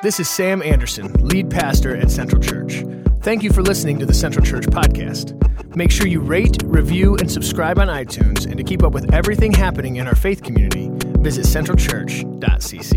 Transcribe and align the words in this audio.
This 0.00 0.20
is 0.20 0.30
Sam 0.30 0.62
Anderson, 0.62 1.12
lead 1.14 1.50
pastor 1.50 1.96
at 1.96 2.08
Central 2.08 2.40
Church. 2.40 2.84
Thank 3.20 3.42
you 3.42 3.52
for 3.52 3.62
listening 3.62 3.98
to 3.98 4.06
the 4.06 4.14
Central 4.14 4.46
Church 4.46 4.62
podcast. 4.66 5.34
Make 5.74 5.90
sure 5.90 6.06
you 6.06 6.20
rate, 6.20 6.56
review, 6.64 7.16
and 7.16 7.28
subscribe 7.28 7.80
on 7.80 7.88
iTunes. 7.88 8.46
And 8.46 8.56
to 8.58 8.62
keep 8.62 8.84
up 8.84 8.92
with 8.92 9.12
everything 9.12 9.50
happening 9.50 9.96
in 9.96 10.06
our 10.06 10.14
faith 10.14 10.44
community, 10.44 10.88
visit 11.18 11.46
centralchurch.cc. 11.46 12.94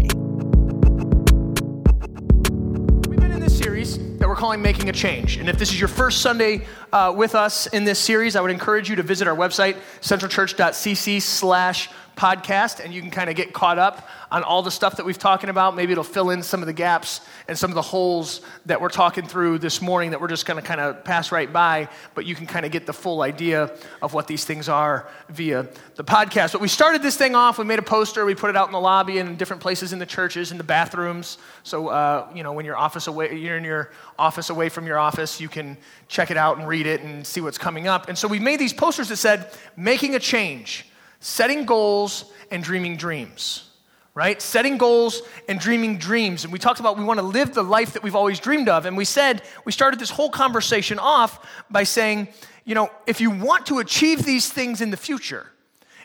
We've 3.07 3.19
been 3.19 3.31
in 3.31 3.39
this 3.39 3.57
series 3.57 3.97
that 4.19 4.27
we're 4.29 4.35
calling 4.35 4.61
Making 4.61 4.89
a 4.89 4.93
Change. 4.93 5.37
And 5.37 5.49
if 5.49 5.57
this 5.57 5.71
is 5.71 5.79
your 5.79 5.87
first 5.87 6.21
Sunday 6.21 6.65
uh, 6.93 7.11
with 7.17 7.33
us 7.33 7.65
in 7.65 7.83
this 7.83 7.97
series, 7.97 8.35
I 8.35 8.41
would 8.41 8.51
encourage 8.51 8.91
you 8.91 8.95
to 8.97 9.03
visit 9.03 9.27
our 9.27 9.35
website, 9.35 9.77
centralchurch.cc 10.01 11.19
slash 11.23 11.89
podcast, 12.15 12.83
and 12.83 12.93
you 12.93 13.01
can 13.01 13.11
kind 13.11 13.29
of 13.29 13.35
get 13.35 13.53
caught 13.53 13.79
up 13.79 14.07
on 14.31 14.43
all 14.43 14.61
the 14.61 14.71
stuff 14.71 14.97
that 14.97 15.05
we've 15.05 15.17
talking 15.17 15.49
about. 15.49 15.75
Maybe 15.75 15.91
it'll 15.91 16.03
fill 16.03 16.29
in 16.29 16.43
some 16.43 16.61
of 16.61 16.67
the 16.67 16.73
gaps 16.73 17.21
and 17.47 17.57
some 17.57 17.71
of 17.71 17.75
the 17.75 17.81
holes 17.81 18.41
that 18.65 18.79
we're 18.79 18.89
talking 18.89 19.25
through 19.25 19.59
this 19.59 19.81
morning 19.81 20.11
that 20.11 20.21
we're 20.21 20.27
just 20.27 20.45
going 20.45 20.61
to 20.61 20.65
kind 20.65 20.79
of 20.79 21.03
pass 21.03 21.31
right 21.31 21.51
by, 21.51 21.89
but 22.15 22.25
you 22.25 22.35
can 22.35 22.45
kind 22.45 22.65
of 22.65 22.71
get 22.71 22.85
the 22.85 22.93
full 22.93 23.21
idea 23.21 23.75
of 24.01 24.13
what 24.13 24.27
these 24.27 24.45
things 24.45 24.69
are 24.69 25.09
via 25.29 25.67
the 25.95 26.03
podcast. 26.03 26.53
But 26.53 26.61
we 26.61 26.67
started 26.67 27.01
this 27.01 27.17
thing 27.17 27.35
off, 27.35 27.57
we 27.57 27.65
made 27.65 27.79
a 27.79 27.83
poster, 27.83 28.25
we 28.25 28.35
put 28.35 28.49
it 28.49 28.55
out 28.55 28.67
in 28.67 28.73
the 28.73 28.79
lobby 28.79 29.17
and 29.17 29.29
in 29.29 29.35
different 29.35 29.61
places 29.61 29.93
in 29.93 29.99
the 29.99 30.05
churches, 30.05 30.51
in 30.51 30.57
the 30.57 30.63
bathrooms. 30.63 31.37
So, 31.63 31.89
uh, 31.89 32.29
you 32.33 32.43
know, 32.43 32.53
when 32.53 32.65
your 32.65 32.77
office 32.77 33.07
away, 33.07 33.35
you're 33.35 33.57
in 33.57 33.63
your 33.63 33.91
office 34.17 34.49
away 34.49 34.69
from 34.69 34.85
your 34.85 34.99
office, 34.99 35.41
you 35.41 35.49
can 35.49 35.77
check 36.07 36.31
it 36.31 36.37
out 36.37 36.57
and 36.57 36.67
read 36.67 36.85
it 36.85 37.01
and 37.01 37.25
see 37.25 37.41
what's 37.41 37.57
coming 37.57 37.87
up. 37.87 38.07
And 38.07 38.17
so 38.17 38.27
we 38.27 38.39
made 38.39 38.59
these 38.59 38.73
posters 38.73 39.09
that 39.09 39.17
said, 39.17 39.51
making 39.75 40.15
a 40.15 40.19
change 40.19 40.85
setting 41.21 41.65
goals 41.65 42.25
and 42.51 42.61
dreaming 42.61 42.97
dreams 42.97 43.69
right? 44.13 44.41
Setting 44.41 44.77
goals 44.77 45.21
and 45.47 45.59
dreaming 45.59 45.97
dreams. 45.97 46.43
And 46.43 46.51
we 46.51 46.59
talked 46.59 46.79
about 46.79 46.97
we 46.97 47.03
want 47.03 47.19
to 47.19 47.25
live 47.25 47.53
the 47.53 47.63
life 47.63 47.93
that 47.93 48.03
we've 48.03 48.15
always 48.15 48.39
dreamed 48.39 48.67
of. 48.67 48.85
And 48.85 48.97
we 48.97 49.05
said, 49.05 49.41
we 49.65 49.71
started 49.71 49.99
this 49.99 50.09
whole 50.09 50.29
conversation 50.29 50.99
off 50.99 51.47
by 51.69 51.83
saying, 51.83 52.27
you 52.65 52.75
know, 52.75 52.91
if 53.07 53.21
you 53.21 53.31
want 53.31 53.67
to 53.67 53.79
achieve 53.79 54.25
these 54.25 54.51
things 54.51 54.81
in 54.81 54.91
the 54.91 54.97
future, 54.97 55.47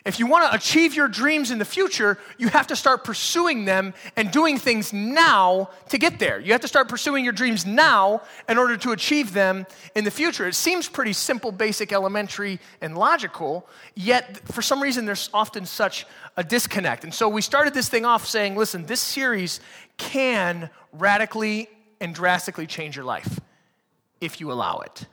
if 0.07 0.19
you 0.19 0.25
want 0.25 0.49
to 0.49 0.55
achieve 0.55 0.95
your 0.95 1.09
dreams 1.09 1.51
in 1.51 1.59
the 1.59 1.65
future, 1.65 2.17
you 2.37 2.47
have 2.47 2.67
to 2.67 2.77
start 2.77 3.03
pursuing 3.03 3.65
them 3.65 3.93
and 4.15 4.31
doing 4.31 4.57
things 4.57 4.93
now 4.93 5.69
to 5.89 5.97
get 5.97 6.17
there. 6.17 6.39
You 6.39 6.53
have 6.53 6.61
to 6.61 6.67
start 6.67 6.87
pursuing 6.87 7.25
your 7.25 7.33
dreams 7.33 7.65
now 7.65 8.21
in 8.47 8.57
order 8.57 8.77
to 8.77 8.93
achieve 8.93 9.33
them 9.33 9.67
in 9.95 10.05
the 10.05 10.11
future. 10.11 10.47
It 10.47 10.55
seems 10.55 10.87
pretty 10.87 11.11
simple, 11.11 11.51
basic, 11.51 11.91
elementary, 11.91 12.59
and 12.79 12.97
logical, 12.97 13.67
yet 13.95 14.39
for 14.47 14.61
some 14.61 14.81
reason 14.81 15.05
there's 15.05 15.29
often 15.33 15.65
such 15.65 16.05
a 16.37 16.43
disconnect. 16.43 17.03
And 17.03 17.13
so 17.13 17.27
we 17.27 17.41
started 17.41 17.73
this 17.73 17.89
thing 17.89 18.05
off 18.05 18.25
saying, 18.25 18.55
listen, 18.55 18.85
this 18.85 19.01
series 19.01 19.59
can 19.97 20.69
radically 20.93 21.69
and 21.99 22.15
drastically 22.15 22.65
change 22.65 22.95
your 22.95 23.05
life 23.05 23.41
if 24.21 24.39
you 24.39 24.53
allow 24.53 24.79
it 24.79 25.05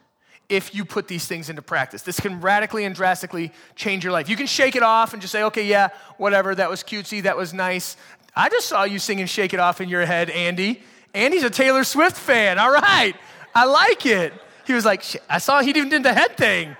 if 0.48 0.75
you 0.75 0.84
put 0.84 1.09
these 1.09 1.27
things 1.27 1.48
into 1.48 1.62
practice. 1.62 2.03
This 2.03 2.20
can 2.20 2.41
radically 2.41 2.84
and 2.84 2.95
drastically 2.95 3.53
change 3.77 4.05
your 4.05 4.12
life. 4.12 4.28
You 4.28 4.37
can 4.37 4.47
shake 4.47 4.77
it 4.77 4.83
off 4.83 5.12
and 5.12 5.23
just 5.23 5.33
say, 5.33 5.42
okay, 5.45 5.67
yeah, 5.67 5.89
whatever, 6.19 6.55
that 6.55 6.69
was 6.69 6.83
cutesy, 6.83 7.23
that 7.23 7.37
was 7.37 7.55
nice. 7.55 7.97
I 8.37 8.48
just 8.48 8.67
saw 8.67 8.84
you 8.84 8.98
singing 8.98 9.27
Shake 9.27 9.55
It 9.55 9.61
Off 9.61 9.81
in 9.81 9.89
your 9.89 10.05
head, 10.05 10.28
Andy. 10.31 10.83
Andy's 11.15 11.45
a 11.45 11.50
Taylor 11.50 11.84
Swift 11.84 12.17
fan. 12.17 12.59
All 12.59 12.72
right, 12.72 13.15
I 13.55 13.65
like 13.65 14.05
it. 14.05 14.33
He 14.67 14.72
was 14.72 14.84
like, 14.84 15.05
I 15.28 15.39
saw 15.39 15.61
he 15.61 15.70
even 15.70 15.89
did 15.89 16.03
the 16.03 16.12
head 16.12 16.37
thing. 16.37 16.70
I 16.70 16.77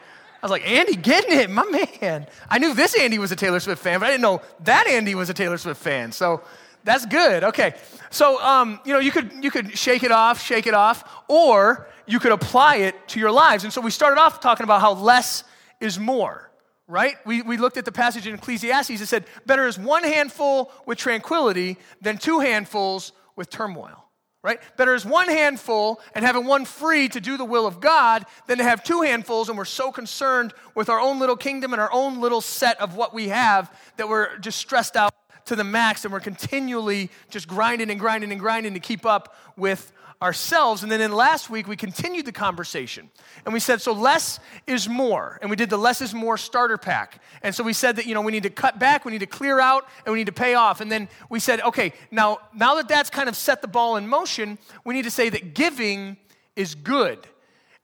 was 0.47 0.51
like, 0.51 0.69
Andy, 0.69 0.97
getting 0.97 1.39
it, 1.39 1.49
my 1.49 1.65
man. 1.65 2.27
I 2.51 2.59
knew 2.59 2.75
this 2.75 2.99
Andy 2.99 3.19
was 3.19 3.33
a 3.33 3.37
Taylor 3.37 3.61
Swift 3.61 3.83
fan, 3.83 4.01
but 4.01 4.07
I 4.07 4.11
didn't 4.11 4.23
know 4.23 4.43
that 4.65 4.87
Andy 4.87 5.15
was 5.15 5.31
a 5.31 5.35
Taylor 5.35 5.57
Swift 5.57 5.81
fan. 5.81 6.13
So 6.13 6.43
that's 6.85 7.07
good. 7.07 7.45
Okay. 7.45 7.75
So, 8.11 8.41
um, 8.43 8.79
you 8.85 8.93
know, 8.93 9.01
you 9.01 9.11
could, 9.11 9.33
you 9.43 9.51
could 9.51 9.77
shake 9.77 10.05
it 10.05 10.13
off, 10.13 10.41
shake 10.41 10.67
it 10.67 10.75
off, 10.75 11.23
or 11.29 11.89
you 12.07 12.21
could 12.21 12.33
apply 12.33 12.77
it 12.77 13.09
to 13.09 13.21
your 13.21 13.33
lives. 13.33 13.65
And 13.65 13.73
so 13.73 13.81
we 13.81 13.91
started 13.91 14.21
off 14.21 14.41
talking 14.41 14.65
about 14.65 14.81
how 14.83 14.93
less 14.93 15.45
is 15.81 15.99
more, 15.99 16.51
right? 16.87 17.17
We, 17.25 17.43
we 17.43 17.57
looked 17.57 17.79
at 17.79 17.87
the 17.87 17.93
passage 17.93 18.27
in 18.27 18.35
Ecclesiastes. 18.35 19.01
It 19.01 19.07
said, 19.07 19.25
better 19.47 19.67
is 19.67 19.79
one 19.79 20.05
handful 20.05 20.71
with 20.87 20.99
tranquility 20.99 21.79
than 22.03 22.19
two 22.19 22.41
handfuls 22.41 23.13
with 23.35 23.51
turmoil. 23.51 24.01
Right? 24.43 24.61
Better 24.77 24.95
is 24.95 25.07
one 25.07 25.29
handful 25.29 26.03
and 26.15 26.23
having 26.23 26.45
one 26.45 26.67
free 26.67 27.09
to 27.09 27.19
do 27.19 27.39
the 27.39 27.47
will 27.47 27.67
of 27.67 27.81
God 27.81 28.27
than 28.47 28.59
to 28.59 28.65
have 28.65 28.85
two 28.85 29.01
handfuls 29.01 29.49
and 29.49 29.57
we're 29.57 29.65
so 29.65 29.91
concerned 29.91 30.53
with 30.75 30.91
our 30.91 31.01
own 31.01 31.19
little 31.19 31.35
kingdom 31.35 31.73
and 31.73 31.81
our 31.81 31.91
own 31.91 32.21
little 32.21 32.43
set 32.43 32.79
of 32.79 32.95
what 32.95 33.15
we 33.15 33.29
have 33.29 33.75
that 33.97 34.07
we're 34.07 34.37
just 34.41 34.59
stressed 34.59 34.97
out 34.97 35.15
to 35.47 35.57
the 35.57 35.65
max 35.65 36.05
and 36.05 36.13
we're 36.13 36.21
continually 36.21 37.11
just 37.31 37.49
grinding 37.49 37.91
and 37.91 38.01
grinding 38.01 38.31
and 38.31 38.41
grinding 38.41 38.75
to 38.75 38.81
keep 38.81 39.05
up 39.05 39.35
with 39.57 39.93
ourselves. 40.23 40.83
And 40.83 40.91
then 40.91 41.01
in 41.01 41.13
last 41.13 41.51
week, 41.51 41.69
we 41.69 41.77
continued 41.77 42.25
the 42.25 42.33
conversation. 42.33 43.11
And 43.45 43.53
we 43.53 43.61
said, 43.61 43.83
so 43.83 43.93
less 43.93 44.41
is 44.67 44.89
more. 44.89 45.39
And 45.43 45.51
we 45.51 45.57
did 45.57 45.71
the 45.71 45.77
less 45.77 46.01
is 46.01 46.15
more 46.15 46.39
starter 46.39 46.79
pack. 46.79 47.23
And 47.43 47.55
so 47.55 47.63
we 47.63 47.73
said 47.73 47.97
that, 47.97 48.07
you 48.07 48.15
know, 48.15 48.23
we 48.23 48.33
need 48.33 48.45
to 48.45 48.51
cut 48.51 48.79
back, 48.79 49.05
we 49.05 49.13
need 49.13 49.21
to 49.21 49.27
clear 49.27 49.61
out, 49.61 49.87
and 50.05 50.13
we 50.13 50.19
need 50.19 50.27
to 50.27 50.33
pay 50.33 50.55
off. 50.55 50.81
And 50.81 50.91
then 50.91 51.09
we 51.29 51.41
said, 51.41 51.61
okay, 51.61 51.93
now, 52.11 52.39
now 52.55 52.77
that 52.77 52.89
that's 52.89 53.11
kind 53.11 53.29
of 53.29 53.37
set 53.37 53.61
the 53.61 53.69
ball 53.69 53.97
in 53.97 54.09
motion, 54.09 54.59
we 54.85 54.95
need 54.95 55.05
to 55.05 55.11
say 55.11 55.29
that 55.29 55.55
giving 55.55 56.17
is 56.57 56.75
good 56.75 57.27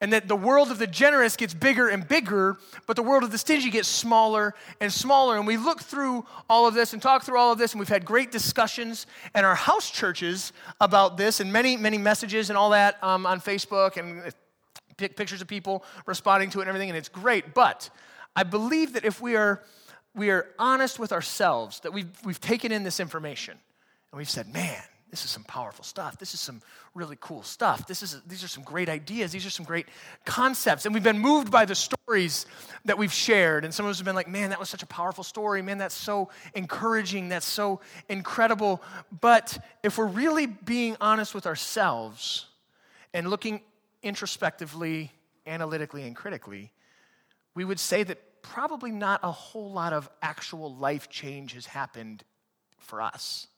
and 0.01 0.13
that 0.13 0.29
the 0.29 0.37
world 0.37 0.71
of 0.71 0.79
the 0.79 0.87
generous 0.87 1.37
gets 1.37 1.53
bigger 1.53 1.89
and 1.89 2.07
bigger, 2.09 2.57
but 2.87 2.97
the 2.97 3.03
world 3.03 3.23
of 3.23 3.33
the 3.33 3.39
stingy 3.39 3.71
gets 3.71 3.89
smaller 3.89 4.55
and 4.81 4.93
smaller. 4.93 5.37
And 5.37 5.47
we 5.47 5.57
look 5.57 5.81
through 5.81 6.25
all 6.49 6.67
of 6.67 6.75
this 6.75 6.93
and 6.93 7.03
talk 7.03 7.23
through 7.23 7.39
all 7.39 7.53
of 7.53 7.59
this, 7.59 7.73
and 7.73 7.79
we've 7.79 7.89
had 7.89 8.05
great 8.05 8.31
discussions 8.33 9.07
in 9.35 9.45
our 9.45 9.55
house 9.55 9.91
churches 9.91 10.53
about 10.81 11.17
this, 11.17 11.41
and 11.41 11.53
many, 11.53 11.77
many 11.77 11.99
messages 11.99 12.51
and 12.51 12.57
all 12.57 12.71
that 12.71 13.03
um, 13.03 13.27
on 13.27 13.41
Facebook, 13.41 13.97
and 13.97 14.33
pictures 14.97 15.41
of 15.41 15.49
people 15.49 15.85
responding 16.07 16.51
to 16.51 16.61
it 16.61 16.63
and 16.63 16.69
everything, 16.69 16.91
and 16.91 16.99
it's 16.99 17.09
great. 17.09 17.55
But 17.55 17.91
I 18.37 18.43
believe 18.43 18.95
that 18.95 19.05
if 19.05 19.21
we 19.21 19.37
are 19.37 19.63
we 20.15 20.31
are 20.31 20.49
honest 20.59 20.99
with 20.99 21.13
ourselves, 21.13 21.81
that 21.81 21.93
we've, 21.93 22.11
we've 22.25 22.41
taken 22.41 22.73
in 22.73 22.83
this 22.83 22.99
information, 22.99 23.57
and 24.11 24.19
we've 24.19 24.31
said, 24.31 24.53
man, 24.53 24.83
this 25.11 25.25
is 25.25 25.31
some 25.31 25.45
powerful 25.45 25.85
stuff. 25.85 26.19
This 26.19 26.35
is 26.35 26.41
some 26.41 26.63
really 26.95 27.17
cool 27.21 27.43
stuff. 27.43 27.87
This 27.87 28.03
is, 28.03 28.21
these 28.27 28.45
are 28.45 28.49
some 28.49 28.63
great 28.63 28.89
ideas. 28.89 29.33
These 29.33 29.45
are 29.45 29.51
some 29.51 29.67
great 29.67 29.87
concepts. 30.25 30.87
And 30.87 30.95
we've 30.95 31.03
been 31.03 31.19
moved 31.19 31.51
by 31.51 31.65
the 31.65 31.75
stories 31.75 32.47
that 32.85 32.97
we've 32.97 33.13
shared. 33.13 33.65
And 33.65 33.75
some 33.75 33.87
of 33.87 33.91
us 33.91 33.99
have 33.99 34.05
been 34.05 34.15
like, 34.15 34.29
man, 34.29 34.51
that 34.51 34.61
was 34.61 34.71
such 34.71 34.83
a 34.83 34.87
powerful 34.87 35.25
story. 35.25 35.63
Man, 35.63 35.79
that's 35.79 35.95
so 35.95 36.31
encouraging. 36.55 37.29
That's 37.29 37.47
so 37.47 37.81
incredible. 38.09 38.83
But 39.21 39.59
if 39.83 39.99
we're 39.99 40.07
really 40.07 40.47
being 40.47 40.97
honest 41.01 41.35
with 41.35 41.47
ourselves 41.47 42.47
and 43.13 43.29
looking 43.29 43.63
introspectively, 44.03 45.11
analytically, 45.47 46.07
and 46.07 46.15
critically, 46.15 46.73
we 47.55 47.65
would 47.65 47.81
say 47.81 48.05
that 48.05 48.43
probably 48.43 48.91
not 48.91 49.21
a 49.23 49.31
whole 49.31 49.73
lot 49.73 49.93
of 49.93 50.09
actual 50.23 50.75
life 50.75 51.09
change 51.09 51.53
has 51.55 51.67
happened 51.67 52.23
for 52.79 53.03
us. 53.03 53.49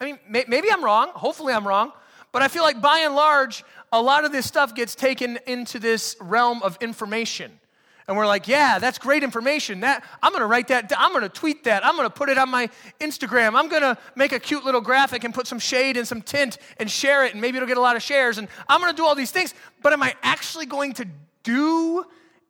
I 0.00 0.04
mean, 0.04 0.18
may, 0.28 0.44
maybe 0.48 0.68
I'm 0.70 0.84
wrong. 0.84 1.10
Hopefully, 1.14 1.52
I'm 1.52 1.66
wrong. 1.66 1.92
But 2.32 2.42
I 2.42 2.48
feel 2.48 2.62
like 2.62 2.80
by 2.80 3.00
and 3.00 3.14
large, 3.14 3.64
a 3.92 4.02
lot 4.02 4.24
of 4.24 4.32
this 4.32 4.46
stuff 4.46 4.74
gets 4.74 4.94
taken 4.94 5.38
into 5.46 5.78
this 5.78 6.16
realm 6.20 6.62
of 6.62 6.76
information. 6.80 7.60
And 8.06 8.16
we're 8.16 8.26
like, 8.26 8.48
yeah, 8.48 8.78
that's 8.78 8.98
great 8.98 9.22
information. 9.22 9.80
That 9.80 10.04
I'm 10.22 10.32
going 10.32 10.42
to 10.42 10.46
write 10.46 10.68
that. 10.68 10.92
I'm 10.98 11.12
going 11.12 11.22
to 11.22 11.28
tweet 11.28 11.64
that. 11.64 11.86
I'm 11.86 11.96
going 11.96 12.06
to 12.06 12.14
put 12.14 12.28
it 12.28 12.36
on 12.36 12.50
my 12.50 12.68
Instagram. 13.00 13.58
I'm 13.58 13.68
going 13.68 13.82
to 13.82 13.96
make 14.14 14.32
a 14.32 14.38
cute 14.38 14.64
little 14.64 14.82
graphic 14.82 15.24
and 15.24 15.32
put 15.32 15.46
some 15.46 15.58
shade 15.58 15.96
and 15.96 16.06
some 16.06 16.20
tint 16.20 16.58
and 16.78 16.90
share 16.90 17.24
it, 17.24 17.32
and 17.32 17.40
maybe 17.40 17.56
it'll 17.56 17.68
get 17.68 17.78
a 17.78 17.80
lot 17.80 17.96
of 17.96 18.02
shares. 18.02 18.36
And 18.36 18.48
I'm 18.68 18.80
going 18.80 18.92
to 18.92 18.96
do 18.96 19.06
all 19.06 19.14
these 19.14 19.30
things. 19.30 19.54
But 19.82 19.94
am 19.94 20.02
I 20.02 20.14
actually 20.22 20.66
going 20.66 20.92
to 20.94 21.06
do 21.44 22.04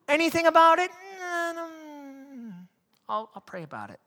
anything 0.08 0.46
about 0.46 0.80
it? 0.80 0.90
I'll, 3.08 3.30
I'll 3.34 3.42
pray 3.44 3.62
about 3.62 3.90
it. 3.90 4.00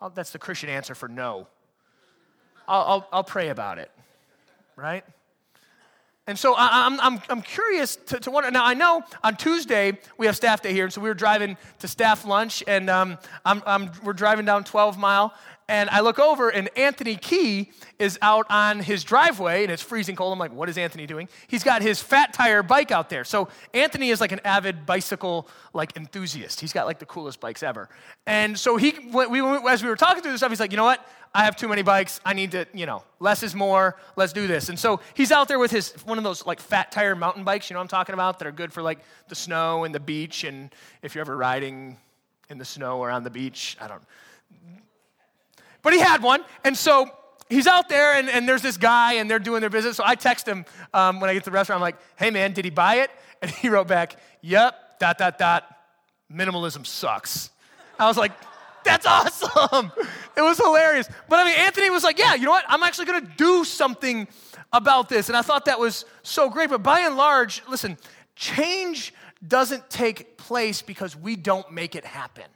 I'll, 0.00 0.10
that's 0.10 0.30
the 0.30 0.38
Christian 0.38 0.68
answer 0.68 0.94
for 0.94 1.08
no. 1.08 1.48
I'll, 2.66 2.82
I'll, 2.82 3.08
I'll 3.12 3.24
pray 3.24 3.48
about 3.48 3.78
it, 3.78 3.90
right? 4.76 5.04
And 6.26 6.38
so 6.38 6.54
I, 6.54 6.86
am 6.86 6.98
I'm, 7.00 7.20
I'm 7.28 7.42
curious 7.42 7.96
to, 7.96 8.18
to 8.20 8.30
wonder. 8.30 8.50
Now, 8.50 8.64
I 8.64 8.72
know 8.72 9.04
on 9.22 9.36
Tuesday 9.36 9.98
we 10.16 10.24
have 10.24 10.34
staff 10.34 10.62
day 10.62 10.72
here, 10.72 10.84
and 10.84 10.92
so 10.92 11.02
we 11.02 11.08
were 11.08 11.14
driving 11.14 11.58
to 11.80 11.88
staff 11.88 12.24
lunch, 12.24 12.64
and 12.66 12.88
um, 12.88 13.18
I'm, 13.44 13.62
I'm, 13.66 13.90
we're 14.02 14.14
driving 14.14 14.46
down 14.46 14.64
12 14.64 14.96
Mile, 14.96 15.34
and 15.68 15.90
I 15.90 16.00
look 16.00 16.18
over, 16.18 16.48
and 16.48 16.70
Anthony 16.78 17.16
Key 17.16 17.72
is 17.98 18.18
out 18.22 18.46
on 18.48 18.80
his 18.80 19.04
driveway, 19.04 19.64
and 19.64 19.72
it's 19.72 19.82
freezing 19.82 20.16
cold. 20.16 20.32
I'm 20.32 20.38
like, 20.38 20.52
what 20.52 20.70
is 20.70 20.78
Anthony 20.78 21.06
doing? 21.06 21.28
He's 21.46 21.62
got 21.62 21.82
his 21.82 22.00
fat 22.00 22.32
tire 22.32 22.62
bike 22.62 22.90
out 22.90 23.10
there. 23.10 23.24
So 23.24 23.48
Anthony 23.74 24.10
is 24.10 24.20
like 24.20 24.32
an 24.32 24.40
avid 24.44 24.86
bicycle 24.86 25.48
like 25.74 25.96
enthusiast. 25.96 26.60
He's 26.60 26.72
got 26.72 26.86
like 26.86 26.98
the 26.98 27.06
coolest 27.06 27.40
bikes 27.40 27.62
ever. 27.62 27.88
And 28.26 28.58
so 28.58 28.76
he, 28.76 28.94
we, 29.12 29.40
as 29.68 29.82
we 29.82 29.88
were 29.88 29.96
talking 29.96 30.22
through 30.22 30.32
this 30.32 30.40
stuff, 30.40 30.50
he's 30.50 30.60
like, 30.60 30.70
you 30.70 30.76
know 30.76 30.84
what? 30.84 31.06
I 31.34 31.44
have 31.44 31.56
too 31.56 31.66
many 31.66 31.82
bikes. 31.82 32.20
I 32.24 32.32
need 32.32 32.52
to, 32.52 32.66
you 32.72 32.86
know, 32.86 33.02
less 33.18 33.42
is 33.42 33.54
more. 33.54 33.96
Let's 34.14 34.32
do 34.32 34.46
this. 34.46 34.68
And 34.68 34.78
so 34.78 35.00
he's 35.14 35.32
out 35.32 35.48
there 35.48 35.58
with 35.58 35.72
his 35.72 35.92
one 36.04 36.16
of 36.16 36.24
those 36.24 36.46
like 36.46 36.60
fat 36.60 36.92
tire 36.92 37.16
mountain 37.16 37.42
bikes. 37.42 37.68
You 37.68 37.74
know 37.74 37.80
I'm 37.80 37.88
talking 37.88 38.12
about? 38.12 38.38
That 38.38 38.46
are 38.46 38.52
good 38.52 38.72
for 38.72 38.82
like 38.82 39.00
the 39.28 39.34
snow 39.34 39.84
and 39.84 39.94
the 39.94 40.00
beach. 40.00 40.44
And 40.44 40.72
if 41.02 41.14
you're 41.14 41.22
ever 41.22 41.36
riding 41.36 41.98
in 42.48 42.58
the 42.58 42.64
snow 42.64 42.98
or 42.98 43.10
on 43.10 43.24
the 43.24 43.30
beach, 43.30 43.76
I 43.80 43.88
don't 43.88 44.02
but 45.84 45.92
he 45.92 46.00
had 46.00 46.22
one. 46.22 46.42
And 46.64 46.76
so 46.76 47.08
he's 47.48 47.68
out 47.68 47.88
there, 47.88 48.14
and, 48.14 48.28
and 48.28 48.48
there's 48.48 48.62
this 48.62 48.76
guy, 48.76 49.14
and 49.14 49.30
they're 49.30 49.38
doing 49.38 49.60
their 49.60 49.70
business. 49.70 49.98
So 49.98 50.02
I 50.04 50.16
text 50.16 50.48
him 50.48 50.64
um, 50.92 51.20
when 51.20 51.30
I 51.30 51.34
get 51.34 51.44
to 51.44 51.50
the 51.50 51.54
restaurant. 51.54 51.78
I'm 51.78 51.82
like, 51.82 51.98
hey, 52.16 52.30
man, 52.30 52.52
did 52.52 52.64
he 52.64 52.72
buy 52.72 52.96
it? 52.96 53.10
And 53.42 53.50
he 53.50 53.68
wrote 53.68 53.88
back, 53.88 54.16
yep, 54.40 54.98
dot, 54.98 55.18
dot, 55.18 55.36
dot. 55.36 55.64
Minimalism 56.32 56.86
sucks. 56.86 57.50
I 57.98 58.08
was 58.08 58.16
like, 58.16 58.32
that's 58.84 59.06
awesome. 59.06 59.90
It 60.36 60.42
was 60.42 60.58
hilarious. 60.58 61.08
But 61.28 61.38
I 61.38 61.44
mean, 61.44 61.54
Anthony 61.56 61.90
was 61.90 62.02
like, 62.02 62.18
yeah, 62.18 62.34
you 62.34 62.44
know 62.44 62.50
what? 62.50 62.64
I'm 62.66 62.82
actually 62.82 63.04
going 63.04 63.24
to 63.24 63.32
do 63.36 63.64
something 63.64 64.26
about 64.72 65.08
this. 65.08 65.28
And 65.28 65.36
I 65.36 65.42
thought 65.42 65.66
that 65.66 65.78
was 65.78 66.04
so 66.24 66.50
great. 66.50 66.70
But 66.70 66.82
by 66.82 67.02
and 67.02 67.16
large, 67.16 67.62
listen, 67.68 67.96
change 68.34 69.14
doesn't 69.46 69.88
take 69.90 70.36
place 70.36 70.82
because 70.82 71.14
we 71.14 71.36
don't 71.36 71.70
make 71.70 71.94
it 71.94 72.04
happen. 72.04 72.46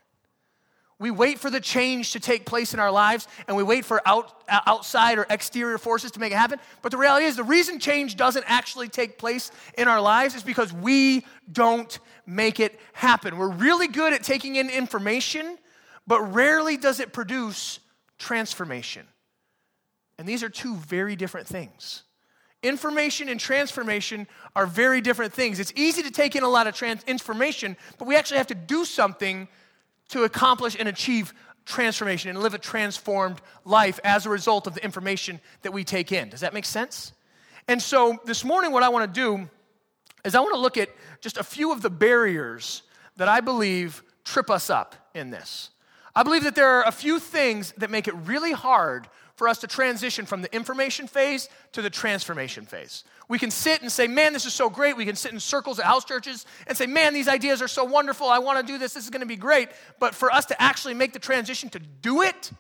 We 1.01 1.13
wait 1.13 1.39
for 1.39 1.49
the 1.49 1.61
change 1.61 2.13
to 2.13 2.21
take 2.21 2.45
place 2.45 2.75
in 2.75 2.81
our 2.81 2.91
lives 2.91 3.29
and 3.47 3.57
we 3.57 3.63
wait 3.63 3.85
for 3.85 4.03
out, 4.05 4.43
uh, 4.49 4.61
outside 4.67 5.19
or 5.19 5.27
exterior 5.31 5.79
forces 5.79 6.11
to 6.13 6.21
make 6.21 6.33
it 6.33 6.37
happen. 6.37 6.59
But 6.83 6.91
the 6.91 6.99
reality 6.99 7.27
is, 7.27 7.37
the 7.37 7.45
reason 7.45 7.79
change 7.79 8.17
doesn't 8.17 8.45
actually 8.49 8.89
take 8.89 9.17
place 9.17 9.53
in 9.77 9.87
our 9.87 10.01
lives 10.01 10.35
is 10.35 10.43
because 10.43 10.73
we 10.73 11.25
don't 11.53 11.97
make 12.27 12.59
it 12.59 12.81
happen. 12.95 13.39
We're 13.39 13.49
really 13.49 13.87
good 13.87 14.13
at 14.13 14.25
taking 14.25 14.57
in 14.57 14.69
information, 14.69 15.59
but 16.09 16.35
rarely 16.35 16.77
does 16.79 16.99
it 16.99 17.13
produce 17.13 17.79
transformation. 18.19 19.07
And 20.19 20.27
these 20.27 20.43
are 20.43 20.49
two 20.49 20.75
very 20.75 21.15
different 21.15 21.47
things. 21.47 22.03
Information 22.63 23.29
and 23.29 23.39
transformation 23.39 24.27
are 24.57 24.67
very 24.67 25.01
different 25.01 25.33
things. 25.33 25.61
It's 25.61 25.73
easy 25.77 26.03
to 26.03 26.11
take 26.11 26.35
in 26.35 26.43
a 26.43 26.49
lot 26.49 26.67
of 26.67 26.75
trans- 26.75 27.05
information, 27.05 27.77
but 27.99 28.09
we 28.09 28.17
actually 28.17 28.39
have 28.39 28.49
to 28.49 28.57
do 28.57 28.85
something 28.85 29.47
to 30.09 30.25
accomplish 30.25 30.75
and 30.77 30.89
achieve 30.89 31.33
transformation 31.67 32.31
and 32.31 32.41
live 32.41 32.55
a 32.55 32.59
transformed 32.59 33.41
life 33.65 34.01
as 34.03 34.27
a 34.27 34.31
result 34.31 34.67
of 34.67 34.75
the 34.75 34.83
information 34.83 35.39
that 35.63 35.73
we 35.73 35.85
take 35.85 36.11
in. 36.11 36.31
Does 36.31 36.41
that 36.41 36.55
make 36.55 36.65
sense? 36.65 37.13
And 37.69 37.81
so 37.81 38.19
this 38.25 38.45
morning, 38.45 38.73
what 38.73 38.83
I 38.83 38.89
want 38.89 39.15
to 39.15 39.21
do 39.21 39.49
is 40.25 40.35
I 40.35 40.41
want 40.41 40.55
to 40.55 40.61
look 40.61 40.79
at 40.79 40.89
just 41.21 41.37
a 41.37 41.45
few 41.45 41.71
of 41.71 41.83
the 41.83 41.91
barriers 41.91 42.83
that 43.19 43.29
I 43.29 43.41
believe 43.41 44.03
trip 44.25 44.49
us 44.51 44.71
up 44.71 44.97
in 45.15 45.31
this. 45.31 45.71
I 46.19 46.25
believe 46.25 46.43
that 46.43 46.57
there 46.57 46.69
are 46.69 46.85
a 46.85 46.91
few 46.91 47.21
things 47.21 47.73
that 47.77 47.91
make 47.91 48.09
it 48.09 48.15
really 48.25 48.51
hard 48.51 49.07
for 49.37 49.47
us 49.47 49.59
to 49.59 49.69
transition 49.69 50.27
from 50.27 50.43
the 50.43 50.53
information 50.53 51.07
phase 51.07 51.49
to 51.71 51.81
the 51.81 51.91
transformation 51.91 52.67
phase. 52.67 53.05
We 53.29 53.39
can 53.39 53.53
sit 53.53 53.83
and 53.83 53.93
say, 53.93 54.09
man, 54.09 54.33
this 54.33 54.45
is 54.45 54.53
so 54.53 54.69
great. 54.69 54.97
We 54.97 55.05
can 55.05 55.15
sit 55.15 55.31
in 55.31 55.39
circles 55.39 55.79
at 55.79 55.85
house 55.85 56.05
churches 56.05 56.45
and 56.67 56.77
say, 56.77 56.87
man, 56.87 57.15
these 57.15 57.29
ideas 57.29 57.63
are 57.63 57.69
so 57.69 57.85
wonderful. 57.85 58.27
I 58.27 58.41
want 58.41 58.59
to 58.59 58.67
do 58.67 58.79
this. 58.79 58.95
This 58.95 59.05
is 59.05 59.11
going 59.11 59.21
to 59.21 59.29
be 59.29 59.37
great. 59.37 59.69
But 60.01 60.13
for 60.13 60.33
us 60.33 60.45
to 60.47 60.61
actually 60.61 60.95
make 60.95 61.13
the 61.13 61.21
transition 61.21 61.69
to 61.71 61.79
do 61.79 62.23
it, 62.23 62.51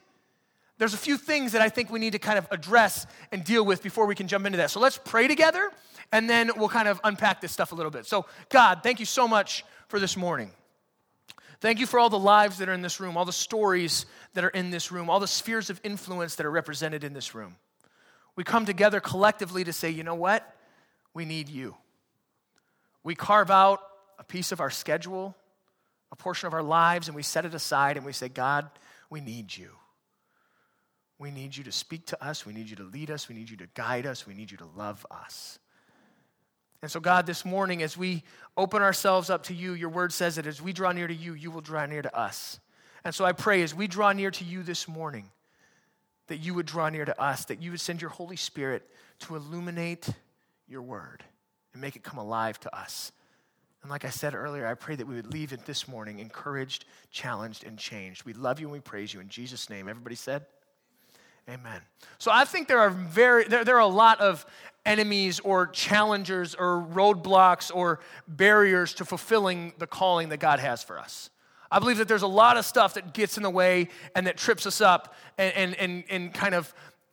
there's 0.78 0.94
a 0.94 0.98
few 0.98 1.16
things 1.16 1.50
that 1.50 1.60
I 1.60 1.68
think 1.68 1.90
we 1.90 1.98
need 1.98 2.12
to 2.12 2.20
kind 2.20 2.38
of 2.38 2.46
address 2.52 3.08
and 3.32 3.42
deal 3.42 3.64
with 3.64 3.82
before 3.82 4.06
we 4.06 4.14
can 4.14 4.28
jump 4.28 4.46
into 4.46 4.58
that. 4.58 4.70
So 4.70 4.78
let's 4.78 5.00
pray 5.04 5.26
together 5.26 5.72
and 6.12 6.30
then 6.30 6.52
we'll 6.56 6.68
kind 6.68 6.86
of 6.86 7.00
unpack 7.02 7.40
this 7.40 7.50
stuff 7.50 7.72
a 7.72 7.74
little 7.74 7.90
bit. 7.90 8.06
So, 8.06 8.24
God, 8.50 8.84
thank 8.84 9.00
you 9.00 9.06
so 9.06 9.26
much 9.26 9.64
for 9.88 9.98
this 9.98 10.16
morning. 10.16 10.52
Thank 11.60 11.80
you 11.80 11.86
for 11.86 11.98
all 11.98 12.10
the 12.10 12.18
lives 12.18 12.58
that 12.58 12.68
are 12.68 12.72
in 12.72 12.82
this 12.82 13.00
room, 13.00 13.16
all 13.16 13.24
the 13.24 13.32
stories 13.32 14.06
that 14.34 14.44
are 14.44 14.48
in 14.48 14.70
this 14.70 14.92
room, 14.92 15.10
all 15.10 15.18
the 15.18 15.26
spheres 15.26 15.70
of 15.70 15.80
influence 15.82 16.36
that 16.36 16.46
are 16.46 16.50
represented 16.50 17.02
in 17.02 17.12
this 17.12 17.34
room. 17.34 17.56
We 18.36 18.44
come 18.44 18.64
together 18.64 19.00
collectively 19.00 19.64
to 19.64 19.72
say, 19.72 19.90
you 19.90 20.04
know 20.04 20.14
what? 20.14 20.48
We 21.14 21.24
need 21.24 21.48
you. 21.48 21.74
We 23.02 23.16
carve 23.16 23.50
out 23.50 23.80
a 24.20 24.24
piece 24.24 24.52
of 24.52 24.60
our 24.60 24.70
schedule, 24.70 25.36
a 26.12 26.16
portion 26.16 26.46
of 26.46 26.54
our 26.54 26.62
lives, 26.62 27.08
and 27.08 27.16
we 27.16 27.22
set 27.24 27.44
it 27.44 27.54
aside 27.54 27.96
and 27.96 28.06
we 28.06 28.12
say, 28.12 28.28
God, 28.28 28.70
we 29.10 29.20
need 29.20 29.56
you. 29.56 29.70
We 31.18 31.32
need 31.32 31.56
you 31.56 31.64
to 31.64 31.72
speak 31.72 32.06
to 32.06 32.24
us. 32.24 32.46
We 32.46 32.52
need 32.52 32.70
you 32.70 32.76
to 32.76 32.84
lead 32.84 33.10
us. 33.10 33.28
We 33.28 33.34
need 33.34 33.50
you 33.50 33.56
to 33.56 33.68
guide 33.74 34.06
us. 34.06 34.24
We 34.24 34.34
need 34.34 34.52
you 34.52 34.58
to 34.58 34.66
love 34.76 35.04
us. 35.10 35.58
And 36.82 36.90
so, 36.90 37.00
God, 37.00 37.26
this 37.26 37.44
morning, 37.44 37.82
as 37.82 37.96
we 37.96 38.22
open 38.56 38.82
ourselves 38.82 39.30
up 39.30 39.44
to 39.44 39.54
you, 39.54 39.72
your 39.72 39.88
word 39.88 40.12
says 40.12 40.36
that 40.36 40.46
as 40.46 40.62
we 40.62 40.72
draw 40.72 40.92
near 40.92 41.08
to 41.08 41.14
you, 41.14 41.34
you 41.34 41.50
will 41.50 41.60
draw 41.60 41.86
near 41.86 42.02
to 42.02 42.16
us. 42.16 42.60
And 43.04 43.14
so 43.14 43.24
I 43.24 43.32
pray 43.32 43.62
as 43.62 43.74
we 43.74 43.86
draw 43.86 44.12
near 44.12 44.30
to 44.30 44.44
you 44.44 44.62
this 44.62 44.86
morning, 44.86 45.30
that 46.28 46.38
you 46.38 46.54
would 46.54 46.66
draw 46.66 46.88
near 46.88 47.04
to 47.04 47.20
us, 47.20 47.44
that 47.46 47.62
you 47.62 47.72
would 47.72 47.80
send 47.80 48.00
your 48.00 48.10
Holy 48.10 48.36
Spirit 48.36 48.88
to 49.20 49.34
illuminate 49.34 50.08
your 50.68 50.82
word 50.82 51.24
and 51.72 51.82
make 51.82 51.96
it 51.96 52.02
come 52.04 52.18
alive 52.18 52.60
to 52.60 52.76
us. 52.76 53.12
And 53.82 53.90
like 53.90 54.04
I 54.04 54.10
said 54.10 54.34
earlier, 54.34 54.66
I 54.66 54.74
pray 54.74 54.96
that 54.96 55.06
we 55.06 55.14
would 55.14 55.32
leave 55.32 55.52
it 55.52 55.64
this 55.64 55.88
morning 55.88 56.18
encouraged, 56.18 56.84
challenged, 57.10 57.64
and 57.64 57.78
changed. 57.78 58.24
We 58.24 58.34
love 58.34 58.60
you 58.60 58.66
and 58.66 58.72
we 58.72 58.80
praise 58.80 59.14
you 59.14 59.20
in 59.20 59.28
Jesus' 59.28 59.70
name. 59.70 59.88
Everybody 59.88 60.16
said? 60.16 60.44
Amen. 61.48 61.80
So 62.18 62.30
I 62.30 62.44
think 62.44 62.68
there 62.68 62.80
are 62.80 62.90
very 62.90 63.44
there, 63.44 63.64
there 63.64 63.76
are 63.76 63.80
a 63.80 63.86
lot 63.86 64.20
of 64.20 64.44
enemies 64.84 65.40
or 65.40 65.66
challengers 65.66 66.54
or 66.54 66.86
roadblocks 66.92 67.74
or 67.74 68.00
barriers 68.26 68.94
to 68.94 69.04
fulfilling 69.04 69.72
the 69.78 69.86
calling 69.86 70.28
that 70.30 70.38
God 70.38 70.60
has 70.60 70.82
for 70.82 70.98
us. 70.98 71.30
I 71.70 71.78
believe 71.78 71.98
that 71.98 72.08
there's 72.08 72.22
a 72.22 72.26
lot 72.26 72.56
of 72.56 72.64
stuff 72.64 72.94
that 72.94 73.12
gets 73.12 73.36
in 73.36 73.42
the 73.42 73.50
way 73.50 73.88
and 74.14 74.26
that 74.26 74.36
trips 74.36 74.66
us 74.66 74.80
up 74.80 75.14
and, 75.36 75.54
and, 75.54 75.74
and, 75.74 76.04
and 76.08 76.34
kind 76.34 76.54
of 76.54 76.72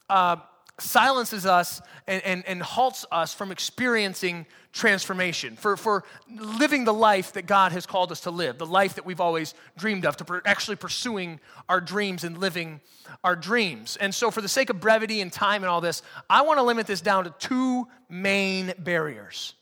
uh, 0.10 0.38
silences 0.80 1.46
us 1.46 1.82
and, 2.08 2.22
and, 2.24 2.46
and 2.46 2.62
halts 2.62 3.06
us 3.12 3.34
from 3.34 3.52
experiencing 3.52 4.46
transformation, 4.74 5.56
for, 5.56 5.78
for 5.78 6.04
living 6.30 6.84
the 6.84 6.94
life 6.94 7.34
that 7.34 7.46
God 7.46 7.72
has 7.72 7.86
called 7.86 8.12
us 8.12 8.22
to 8.22 8.32
live, 8.32 8.58
the 8.58 8.66
life 8.66 8.96
that 8.96 9.06
we've 9.06 9.22
always 9.22 9.54
dreamed 9.78 10.06
of, 10.06 10.18
to 10.18 10.26
per, 10.26 10.42
actually 10.46 10.76
pursuing 10.76 11.40
our 11.70 11.80
dreams 11.80 12.26
and 12.26 12.38
living 12.38 12.82
our 13.24 13.38
dreams. 13.38 13.98
And 13.98 14.14
so, 14.14 14.30
for 14.32 14.42
the 14.42 14.50
sake 14.50 14.70
of 14.70 14.82
brevity 14.82 15.22
and 15.22 15.32
time 15.32 15.64
and 15.64 15.70
all 15.70 15.80
this, 15.80 16.02
I 16.30 16.42
want 16.42 16.60
to 16.60 16.64
limit 16.64 16.88
this 16.88 17.00
down 17.00 17.24
to 17.24 17.34
two 17.40 17.88
main 18.10 18.74
barriers. 18.78 19.54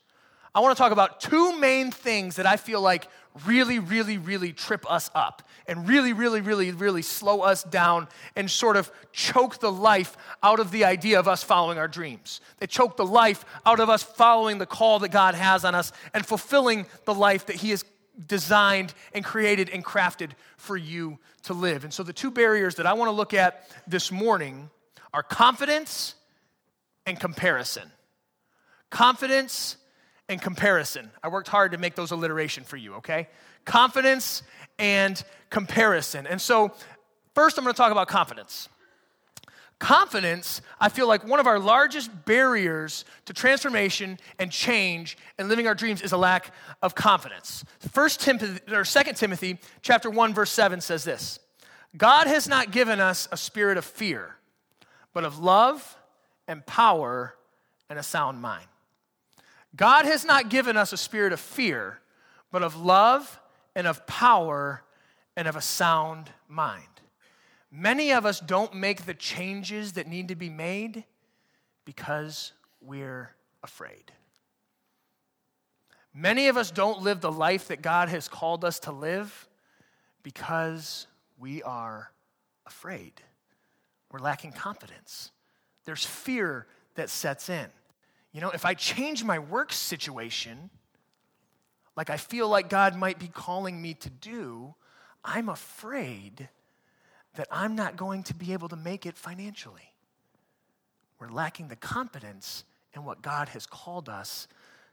I 0.55 0.59
want 0.59 0.75
to 0.75 0.81
talk 0.81 0.91
about 0.91 1.19
two 1.19 1.57
main 1.59 1.91
things 1.91 2.35
that 2.35 2.45
I 2.45 2.57
feel 2.57 2.81
like 2.81 3.07
really, 3.45 3.79
really, 3.79 4.17
really 4.17 4.53
trip 4.53 4.89
us 4.89 5.09
up 5.15 5.41
and 5.67 5.87
really, 5.87 6.13
really, 6.13 6.41
really, 6.41 6.71
really 6.71 7.01
slow 7.01 7.41
us 7.41 7.63
down 7.63 8.07
and 8.35 8.49
sort 8.49 8.77
of 8.77 8.91
choke 9.11 9.59
the 9.59 9.71
life 9.71 10.15
out 10.43 10.59
of 10.59 10.71
the 10.71 10.85
idea 10.85 11.19
of 11.19 11.27
us 11.27 11.43
following 11.43 11.77
our 11.77 11.87
dreams. 11.87 12.41
They 12.59 12.67
choke 12.67 12.97
the 12.97 13.05
life 13.05 13.43
out 13.65 13.79
of 13.79 13.89
us 13.89 14.03
following 14.03 14.57
the 14.57 14.65
call 14.65 14.99
that 14.99 15.09
God 15.09 15.35
has 15.35 15.65
on 15.65 15.73
us 15.73 15.91
and 16.13 16.25
fulfilling 16.25 16.85
the 17.05 17.13
life 17.13 17.47
that 17.47 17.55
He 17.55 17.71
has 17.71 17.83
designed 18.27 18.93
and 19.13 19.25
created 19.25 19.69
and 19.69 19.83
crafted 19.83 20.31
for 20.57 20.77
you 20.77 21.17
to 21.43 21.53
live. 21.53 21.83
And 21.83 21.93
so 21.93 22.03
the 22.03 22.13
two 22.13 22.31
barriers 22.31 22.75
that 22.75 22.85
I 22.85 22.93
want 22.93 23.09
to 23.09 23.13
look 23.13 23.33
at 23.33 23.67
this 23.87 24.11
morning 24.11 24.69
are 25.13 25.23
confidence 25.23 26.15
and 27.05 27.19
comparison. 27.19 27.91
Confidence 28.89 29.77
and 30.33 30.41
comparison. 30.41 31.09
I 31.23 31.29
worked 31.29 31.47
hard 31.47 31.71
to 31.71 31.77
make 31.77 31.95
those 31.95 32.11
alliteration 32.11 32.63
for 32.63 32.75
you, 32.75 32.95
okay? 32.95 33.29
Confidence 33.65 34.43
and 34.77 35.23
comparison. 35.49 36.27
And 36.27 36.41
so, 36.41 36.73
first, 37.33 37.57
I'm 37.57 37.63
going 37.63 37.73
to 37.73 37.77
talk 37.77 37.91
about 37.91 38.07
confidence. 38.09 38.67
Confidence, 39.79 40.61
I 40.79 40.89
feel 40.89 41.07
like 41.07 41.27
one 41.27 41.39
of 41.39 41.47
our 41.47 41.59
largest 41.59 42.25
barriers 42.25 43.05
to 43.25 43.33
transformation 43.33 44.17
and 44.39 44.51
change 44.51 45.17
and 45.37 45.49
living 45.49 45.67
our 45.67 45.75
dreams 45.75 46.01
is 46.01 46.11
a 46.11 46.17
lack 46.17 46.53
of 46.81 46.95
confidence. 46.95 47.63
First 47.79 48.21
Timothy 48.21 48.73
or 48.73 48.85
Second 48.85 49.15
Timothy 49.15 49.59
chapter 49.81 50.09
1 50.09 50.33
verse 50.33 50.51
7 50.51 50.81
says 50.81 51.03
this. 51.03 51.39
God 51.95 52.27
has 52.27 52.47
not 52.47 52.71
given 52.71 52.99
us 52.99 53.27
a 53.31 53.37
spirit 53.37 53.77
of 53.77 53.85
fear, 53.85 54.35
but 55.13 55.25
of 55.25 55.39
love 55.39 55.97
and 56.47 56.65
power 56.65 57.35
and 57.89 57.99
a 57.99 58.03
sound 58.03 58.41
mind. 58.41 58.65
God 59.75 60.05
has 60.05 60.23
not 60.23 60.49
given 60.49 60.77
us 60.77 60.93
a 60.93 60.97
spirit 60.97 61.33
of 61.33 61.39
fear, 61.39 61.99
but 62.51 62.63
of 62.63 62.75
love 62.75 63.39
and 63.75 63.87
of 63.87 64.05
power 64.05 64.83
and 65.35 65.47
of 65.47 65.55
a 65.55 65.61
sound 65.61 66.29
mind. 66.47 66.83
Many 67.71 68.11
of 68.11 68.25
us 68.25 68.39
don't 68.39 68.75
make 68.75 69.05
the 69.05 69.15
changes 69.15 69.93
that 69.93 70.07
need 70.07 70.27
to 70.27 70.35
be 70.35 70.49
made 70.49 71.05
because 71.85 72.53
we're 72.81 73.31
afraid. 73.63 74.11
Many 76.13 76.47
of 76.47 76.57
us 76.57 76.69
don't 76.69 77.01
live 77.01 77.21
the 77.21 77.31
life 77.31 77.69
that 77.69 77.81
God 77.81 78.09
has 78.09 78.27
called 78.27 78.63
us 78.63 78.79
to 78.81 78.91
live 78.91 79.47
because 80.21 81.07
we 81.39 81.63
are 81.63 82.11
afraid. 82.67 83.13
We're 84.11 84.19
lacking 84.19 84.51
confidence. 84.51 85.31
There's 85.85 86.05
fear 86.05 86.67
that 86.93 87.09
sets 87.09 87.49
in. 87.49 87.67
You 88.33 88.41
know, 88.41 88.49
if 88.49 88.65
I 88.65 88.73
change 88.73 89.23
my 89.23 89.39
work 89.39 89.71
situation, 89.71 90.69
like 91.95 92.09
I 92.09 92.17
feel 92.17 92.49
like 92.49 92.69
God 92.69 92.95
might 92.95 93.19
be 93.19 93.27
calling 93.27 93.81
me 93.81 93.93
to 93.95 94.09
do, 94.09 94.73
I'm 95.23 95.49
afraid 95.49 96.49
that 97.35 97.47
I'm 97.51 97.75
not 97.75 97.95
going 97.95 98.23
to 98.23 98.33
be 98.33 98.53
able 98.53 98.69
to 98.69 98.75
make 98.75 99.05
it 99.05 99.17
financially. 99.17 99.93
We're 101.19 101.29
lacking 101.31 101.67
the 101.67 101.75
confidence 101.75 102.63
in 102.95 103.05
what 103.05 103.21
God 103.21 103.49
has 103.49 103.65
called 103.65 104.09
us 104.09 104.47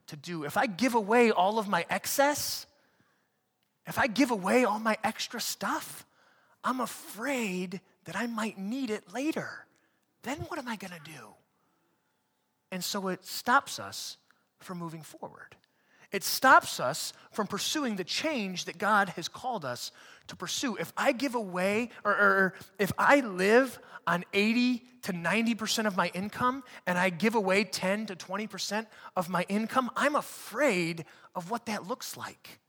to 0.08 0.16
do. 0.16 0.44
If 0.44 0.56
I 0.56 0.66
give 0.66 0.94
away 0.94 1.30
all 1.30 1.58
of 1.58 1.66
my 1.66 1.86
excess, 1.88 2.66
if 3.86 3.98
I 3.98 4.06
give 4.06 4.30
away 4.30 4.64
all 4.64 4.78
my 4.78 4.96
extra 5.02 5.40
stuff, 5.40 6.06
I'm 6.62 6.80
afraid 6.80 7.80
that 8.04 8.16
I 8.16 8.26
might 8.26 8.58
need 8.58 8.90
it 8.90 9.12
later. 9.12 9.66
then 10.22 10.36
what 10.48 10.58
am 10.58 10.68
I 10.68 10.76
going 10.76 10.92
to 10.92 11.10
do? 11.10 11.34
And 12.70 12.82
so 12.82 13.08
it 13.08 13.24
stops 13.24 13.78
us 13.78 14.16
from 14.58 14.78
moving 14.78 15.02
forward. 15.02 15.56
It 16.12 16.24
stops 16.24 16.80
us 16.80 17.12
from 17.30 17.46
pursuing 17.46 17.96
the 17.96 18.04
change 18.04 18.64
that 18.64 18.78
God 18.78 19.10
has 19.10 19.28
called 19.28 19.64
us 19.64 19.92
to 20.26 20.36
pursue. 20.36 20.76
If 20.76 20.92
I 20.96 21.12
give 21.12 21.34
away, 21.34 21.90
or, 22.04 22.12
or, 22.12 22.54
if 22.78 22.92
I 22.98 23.20
live 23.20 23.78
on 24.06 24.24
80 24.32 24.82
to 25.02 25.12
90% 25.12 25.86
of 25.86 25.96
my 25.96 26.10
income 26.12 26.64
and 26.86 26.98
I 26.98 27.10
give 27.10 27.36
away 27.36 27.64
10 27.64 28.06
to 28.06 28.16
20% 28.16 28.86
of 29.16 29.28
my 29.28 29.44
income, 29.48 29.90
I'm 29.96 30.16
afraid 30.16 31.04
of 31.34 31.50
what 31.50 31.66
that 31.66 31.86
looks 31.86 32.16
like. 32.16 32.60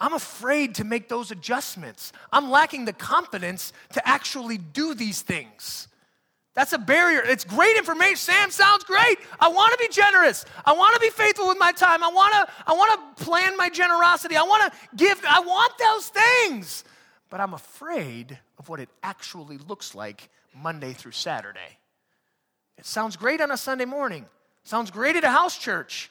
I'm 0.00 0.14
afraid 0.14 0.76
to 0.76 0.84
make 0.84 1.08
those 1.08 1.30
adjustments. 1.30 2.12
I'm 2.32 2.50
lacking 2.50 2.86
the 2.86 2.92
confidence 2.92 3.72
to 3.92 4.08
actually 4.08 4.58
do 4.58 4.94
these 4.94 5.22
things. 5.22 5.88
That's 6.54 6.72
a 6.72 6.78
barrier. 6.78 7.22
It's 7.24 7.44
great 7.44 7.76
information. 7.76 8.16
Sam 8.16 8.50
sounds 8.50 8.82
great. 8.84 9.18
I 9.38 9.48
want 9.48 9.72
to 9.72 9.78
be 9.78 9.92
generous. 9.92 10.44
I 10.64 10.72
want 10.72 10.94
to 10.94 11.00
be 11.00 11.10
faithful 11.10 11.46
with 11.46 11.58
my 11.58 11.72
time. 11.72 12.02
I 12.02 12.08
want 12.08 12.32
to 12.34 12.52
I 12.66 12.72
want 12.72 13.16
to 13.18 13.24
plan 13.24 13.56
my 13.56 13.70
generosity. 13.70 14.36
I 14.36 14.42
want 14.42 14.72
to 14.72 14.96
give 14.96 15.22
I 15.28 15.40
want 15.40 15.72
those 15.78 16.08
things. 16.08 16.84
But 17.28 17.40
I'm 17.40 17.54
afraid 17.54 18.36
of 18.58 18.68
what 18.68 18.80
it 18.80 18.88
actually 19.02 19.58
looks 19.58 19.94
like 19.94 20.28
Monday 20.54 20.92
through 20.92 21.12
Saturday. 21.12 21.78
It 22.76 22.84
sounds 22.84 23.16
great 23.16 23.40
on 23.40 23.52
a 23.52 23.56
Sunday 23.56 23.84
morning. 23.84 24.26
Sounds 24.64 24.90
great 24.90 25.14
at 25.14 25.22
a 25.22 25.30
house 25.30 25.56
church. 25.56 26.10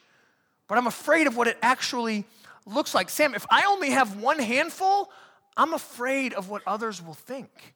But 0.68 0.78
I'm 0.78 0.86
afraid 0.86 1.26
of 1.26 1.36
what 1.36 1.48
it 1.48 1.58
actually 1.60 2.24
looks 2.64 2.94
like. 2.94 3.10
Sam, 3.10 3.34
if 3.34 3.44
I 3.50 3.64
only 3.68 3.90
have 3.90 4.22
one 4.22 4.38
handful, 4.38 5.10
I'm 5.56 5.74
afraid 5.74 6.32
of 6.32 6.48
what 6.48 6.62
others 6.66 7.04
will 7.04 7.14
think. 7.14 7.74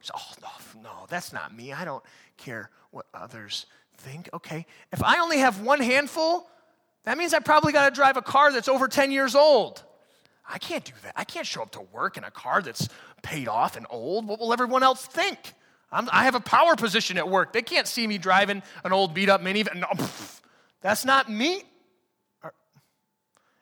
So, 0.00 0.14
oh, 0.16 0.32
no, 0.42 0.82
no, 0.82 1.06
that's 1.08 1.32
not 1.32 1.54
me. 1.54 1.72
I 1.72 1.84
don't 1.84 2.02
care 2.36 2.70
what 2.90 3.06
others 3.12 3.66
think. 3.98 4.28
Okay, 4.32 4.66
if 4.92 5.02
I 5.02 5.20
only 5.20 5.38
have 5.38 5.60
one 5.60 5.80
handful, 5.80 6.48
that 7.04 7.18
means 7.18 7.34
I 7.34 7.38
probably 7.38 7.72
got 7.72 7.88
to 7.88 7.94
drive 7.94 8.16
a 8.16 8.22
car 8.22 8.52
that's 8.52 8.68
over 8.68 8.88
10 8.88 9.10
years 9.10 9.34
old. 9.34 9.82
I 10.48 10.58
can't 10.58 10.84
do 10.84 10.92
that. 11.04 11.12
I 11.16 11.24
can't 11.24 11.46
show 11.46 11.62
up 11.62 11.70
to 11.72 11.80
work 11.80 12.16
in 12.16 12.24
a 12.24 12.30
car 12.30 12.60
that's 12.60 12.88
paid 13.22 13.46
off 13.46 13.76
and 13.76 13.86
old. 13.88 14.26
What 14.26 14.40
will 14.40 14.52
everyone 14.52 14.82
else 14.82 15.04
think? 15.04 15.54
I'm, 15.92 16.08
i 16.12 16.24
have 16.24 16.34
a 16.34 16.40
power 16.40 16.76
position 16.76 17.18
at 17.18 17.28
work. 17.28 17.52
They 17.52 17.62
can't 17.62 17.86
see 17.86 18.06
me 18.06 18.18
driving 18.18 18.62
an 18.84 18.92
old 18.92 19.14
beat 19.14 19.28
up 19.28 19.42
minivan. 19.42 19.76
No, 19.76 19.86
pff, 19.86 20.40
that's 20.80 21.04
not 21.04 21.30
me. 21.30 21.62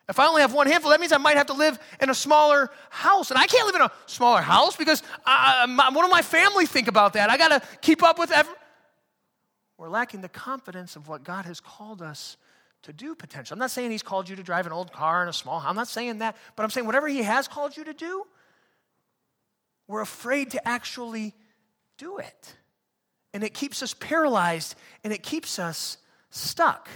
If 0.09 0.19
I 0.19 0.25
only 0.25 0.41
have 0.41 0.55
one 0.55 0.65
handful, 0.65 0.89
that 0.89 0.99
means 0.99 1.11
I 1.11 1.17
might 1.17 1.37
have 1.37 1.45
to 1.45 1.53
live 1.53 1.77
in 2.01 2.09
a 2.09 2.15
smaller 2.15 2.71
house. 2.89 3.29
And 3.29 3.39
I 3.39 3.45
can't 3.45 3.67
live 3.67 3.75
in 3.75 3.81
a 3.81 3.91
smaller 4.07 4.41
house 4.41 4.75
because 4.75 5.03
I, 5.23 5.67
my, 5.67 5.89
what 5.89 6.03
do 6.03 6.09
my 6.09 6.23
family 6.23 6.65
think 6.65 6.87
about 6.87 7.13
that? 7.13 7.29
I 7.29 7.37
got 7.37 7.49
to 7.49 7.61
keep 7.81 8.01
up 8.01 8.17
with 8.17 8.31
every. 8.31 8.55
We're 9.77 9.87
lacking 9.87 10.21
the 10.21 10.29
confidence 10.29 10.95
of 10.95 11.07
what 11.07 11.23
God 11.23 11.45
has 11.45 11.59
called 11.59 12.01
us 12.01 12.37
to 12.81 12.91
do 12.91 13.13
potentially. 13.13 13.55
I'm 13.55 13.59
not 13.59 13.69
saying 13.69 13.91
He's 13.91 14.01
called 14.01 14.27
you 14.27 14.35
to 14.35 14.43
drive 14.43 14.65
an 14.65 14.71
old 14.71 14.91
car 14.91 15.21
in 15.21 15.29
a 15.29 15.33
small 15.33 15.59
house. 15.59 15.69
I'm 15.69 15.75
not 15.75 15.87
saying 15.87 16.17
that. 16.19 16.35
But 16.55 16.63
I'm 16.63 16.71
saying 16.71 16.87
whatever 16.87 17.07
He 17.07 17.21
has 17.21 17.47
called 17.47 17.77
you 17.77 17.83
to 17.83 17.93
do, 17.93 18.25
we're 19.87 20.01
afraid 20.01 20.51
to 20.51 20.67
actually 20.67 21.35
do 21.99 22.17
it. 22.17 22.55
And 23.31 23.43
it 23.43 23.53
keeps 23.53 23.83
us 23.83 23.93
paralyzed 23.93 24.73
and 25.03 25.13
it 25.13 25.21
keeps 25.21 25.59
us 25.59 25.97
stuck. 26.31 26.89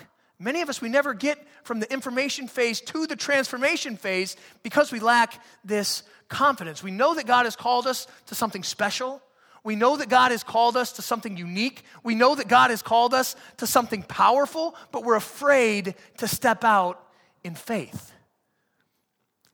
Many 0.44 0.62
of 0.62 0.68
us, 0.68 0.82
we 0.82 0.90
never 0.90 1.14
get 1.14 1.38
from 1.64 1.80
the 1.80 1.92
information 1.92 2.50
phase 2.50 2.82
to 2.82 3.08
the 3.08 3.16
transformation 3.16 3.96
phase 3.96 4.36
because 4.62 4.92
we 4.92 5.00
lack 5.00 5.42
this 5.64 6.04
confidence. 6.28 6.84
We 6.84 6.92
know 6.92 7.16
that 7.16 7.26
God 7.26 7.46
has 7.46 7.56
called 7.56 7.88
us 7.88 8.08
to 8.26 8.36
something 8.36 8.62
special. 8.62 9.22
We 9.64 9.78
know 9.78 9.96
that 9.96 10.10
God 10.10 10.32
has 10.32 10.44
called 10.44 10.76
us 10.76 10.92
to 10.94 11.02
something 11.02 11.38
unique. 11.38 11.84
We 12.04 12.14
know 12.14 12.36
that 12.36 12.50
God 12.50 12.72
has 12.72 12.82
called 12.82 13.14
us 13.14 13.38
to 13.58 13.68
something 13.68 14.04
powerful, 14.04 14.76
but 14.92 15.06
we're 15.06 15.16
afraid 15.16 15.96
to 16.18 16.28
step 16.28 16.66
out 16.66 17.02
in 17.46 17.56
faith. 17.56 18.12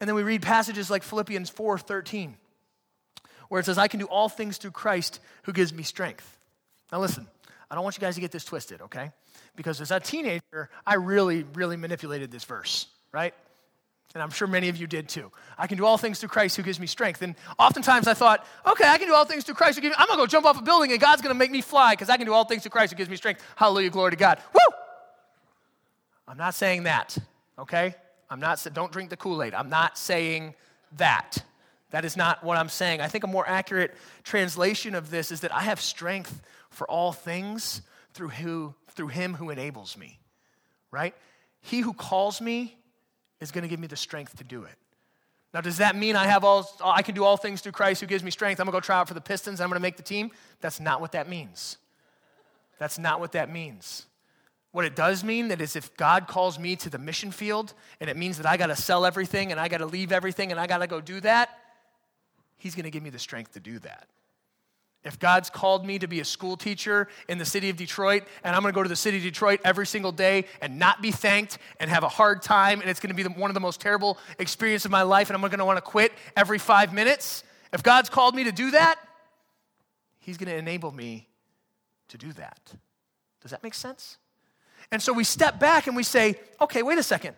And 0.00 0.08
then 0.08 0.16
we 0.16 0.24
read 0.24 0.42
passages 0.42 0.90
like 0.90 1.04
Philippians 1.04 1.50
4:13, 1.50 2.34
where 3.48 3.60
it 3.60 3.66
says, 3.66 3.78
I 3.78 3.86
can 3.86 4.00
do 4.00 4.06
all 4.06 4.28
things 4.28 4.56
through 4.56 4.72
Christ 4.72 5.20
who 5.44 5.52
gives 5.52 5.72
me 5.72 5.84
strength. 5.84 6.36
Now 6.90 6.98
listen, 6.98 7.28
I 7.70 7.74
don't 7.76 7.84
want 7.84 7.96
you 7.96 8.00
guys 8.00 8.16
to 8.16 8.20
get 8.20 8.32
this 8.32 8.44
twisted, 8.44 8.80
okay? 8.82 9.12
because 9.56 9.80
as 9.80 9.90
a 9.90 10.00
teenager, 10.00 10.70
I 10.86 10.94
really, 10.94 11.44
really 11.54 11.76
manipulated 11.76 12.30
this 12.30 12.44
verse, 12.44 12.86
right? 13.12 13.34
And 14.14 14.22
I'm 14.22 14.30
sure 14.30 14.48
many 14.48 14.68
of 14.68 14.76
you 14.76 14.86
did 14.86 15.08
too. 15.08 15.30
I 15.56 15.66
can 15.66 15.76
do 15.76 15.84
all 15.84 15.96
things 15.96 16.18
through 16.18 16.30
Christ 16.30 16.56
who 16.56 16.62
gives 16.62 16.80
me 16.80 16.86
strength. 16.86 17.22
And 17.22 17.36
oftentimes 17.58 18.08
I 18.08 18.14
thought, 18.14 18.44
okay, 18.66 18.88
I 18.88 18.98
can 18.98 19.06
do 19.06 19.14
all 19.14 19.24
things 19.24 19.44
through 19.44 19.54
Christ 19.54 19.76
who 19.76 19.82
gives 19.82 19.92
me, 19.92 19.96
I'm 19.98 20.08
gonna 20.08 20.20
go 20.20 20.26
jump 20.26 20.46
off 20.46 20.58
a 20.58 20.62
building 20.62 20.90
and 20.90 21.00
God's 21.00 21.22
gonna 21.22 21.34
make 21.34 21.50
me 21.50 21.60
fly 21.60 21.92
because 21.92 22.08
I 22.08 22.16
can 22.16 22.26
do 22.26 22.32
all 22.32 22.44
things 22.44 22.62
through 22.62 22.70
Christ 22.70 22.92
who 22.92 22.96
gives 22.96 23.10
me 23.10 23.16
strength. 23.16 23.42
Hallelujah, 23.54 23.90
glory 23.90 24.10
to 24.10 24.16
God. 24.16 24.38
Woo! 24.52 24.74
I'm 26.26 26.38
not 26.38 26.54
saying 26.54 26.84
that, 26.84 27.16
okay? 27.58 27.94
I'm 28.28 28.40
not, 28.40 28.64
don't 28.72 28.90
drink 28.90 29.10
the 29.10 29.16
Kool 29.16 29.42
Aid. 29.42 29.54
I'm 29.54 29.68
not 29.68 29.98
saying 29.98 30.54
that. 30.96 31.38
That 31.90 32.04
is 32.04 32.16
not 32.16 32.42
what 32.42 32.56
I'm 32.56 32.68
saying. 32.68 33.00
I 33.00 33.08
think 33.08 33.24
a 33.24 33.28
more 33.28 33.46
accurate 33.48 33.94
translation 34.22 34.94
of 34.94 35.10
this 35.10 35.32
is 35.32 35.40
that 35.40 35.52
I 35.52 35.62
have 35.62 35.80
strength 35.80 36.40
for 36.70 36.88
all 36.90 37.12
things 37.12 37.82
through 38.14 38.28
who 38.28 38.74
through 38.90 39.08
him 39.08 39.34
who 39.34 39.50
enables 39.50 39.96
me, 39.96 40.18
right? 40.90 41.14
He 41.60 41.80
who 41.80 41.92
calls 41.92 42.40
me 42.40 42.76
is 43.40 43.50
going 43.52 43.62
to 43.62 43.68
give 43.68 43.80
me 43.80 43.86
the 43.86 43.96
strength 43.96 44.36
to 44.38 44.44
do 44.44 44.64
it. 44.64 44.74
Now, 45.52 45.60
does 45.60 45.78
that 45.78 45.96
mean 45.96 46.16
I 46.16 46.26
have 46.26 46.44
all 46.44 46.70
I 46.84 47.02
can 47.02 47.14
do 47.14 47.24
all 47.24 47.36
things 47.36 47.60
through 47.60 47.72
Christ 47.72 48.00
who 48.00 48.06
gives 48.06 48.22
me 48.22 48.30
strength? 48.30 48.60
I'm 48.60 48.66
gonna 48.66 48.76
go 48.76 48.80
try 48.80 48.98
out 48.98 49.08
for 49.08 49.14
the 49.14 49.20
Pistons, 49.20 49.60
I'm 49.60 49.68
gonna 49.68 49.80
make 49.80 49.96
the 49.96 50.02
team? 50.02 50.30
That's 50.60 50.78
not 50.78 51.00
what 51.00 51.12
that 51.12 51.28
means. 51.28 51.76
That's 52.78 52.98
not 52.98 53.18
what 53.20 53.32
that 53.32 53.52
means. 53.52 54.06
What 54.72 54.84
it 54.84 54.94
does 54.94 55.24
mean 55.24 55.48
that 55.48 55.60
is 55.60 55.74
if 55.74 55.96
God 55.96 56.28
calls 56.28 56.56
me 56.56 56.76
to 56.76 56.88
the 56.88 56.98
mission 56.98 57.32
field 57.32 57.74
and 58.00 58.08
it 58.08 58.16
means 58.16 58.36
that 58.36 58.46
I 58.46 58.56
gotta 58.56 58.76
sell 58.76 59.04
everything 59.04 59.50
and 59.50 59.58
I 59.58 59.66
gotta 59.66 59.86
leave 59.86 60.12
everything 60.12 60.52
and 60.52 60.60
I 60.60 60.68
gotta 60.68 60.86
go 60.86 61.00
do 61.00 61.20
that, 61.20 61.50
He's 62.56 62.74
gonna 62.76 62.90
give 62.90 63.02
me 63.02 63.10
the 63.10 63.18
strength 63.18 63.54
to 63.54 63.60
do 63.60 63.80
that. 63.80 64.06
If 65.02 65.18
God's 65.18 65.48
called 65.48 65.86
me 65.86 65.98
to 65.98 66.06
be 66.06 66.20
a 66.20 66.24
school 66.24 66.56
teacher 66.56 67.08
in 67.28 67.38
the 67.38 67.44
city 67.44 67.70
of 67.70 67.76
Detroit, 67.76 68.24
and 68.44 68.54
I'm 68.54 68.60
gonna 68.60 68.72
go 68.72 68.82
to 68.82 68.88
the 68.88 68.96
city 68.96 69.16
of 69.16 69.22
Detroit 69.22 69.60
every 69.64 69.86
single 69.86 70.12
day 70.12 70.44
and 70.60 70.78
not 70.78 71.00
be 71.00 71.10
thanked 71.10 71.58
and 71.78 71.88
have 71.90 72.02
a 72.02 72.08
hard 72.08 72.42
time, 72.42 72.80
and 72.80 72.90
it's 72.90 73.00
gonna 73.00 73.14
be 73.14 73.22
the, 73.22 73.30
one 73.30 73.48
of 73.48 73.54
the 73.54 73.60
most 73.60 73.80
terrible 73.80 74.18
experiences 74.38 74.84
of 74.84 74.90
my 74.90 75.02
life, 75.02 75.30
and 75.30 75.36
I'm 75.36 75.50
gonna 75.50 75.64
wanna 75.64 75.80
quit 75.80 76.12
every 76.36 76.58
five 76.58 76.92
minutes, 76.92 77.44
if 77.72 77.82
God's 77.82 78.10
called 78.10 78.34
me 78.34 78.44
to 78.44 78.52
do 78.52 78.72
that, 78.72 78.98
He's 80.18 80.36
gonna 80.36 80.56
enable 80.56 80.92
me 80.92 81.28
to 82.08 82.18
do 82.18 82.32
that. 82.34 82.74
Does 83.40 83.52
that 83.52 83.62
make 83.62 83.74
sense? 83.74 84.18
And 84.92 85.00
so 85.00 85.12
we 85.12 85.24
step 85.24 85.58
back 85.58 85.86
and 85.86 85.96
we 85.96 86.02
say, 86.02 86.38
okay, 86.60 86.82
wait 86.82 86.98
a 86.98 87.02
second. 87.02 87.36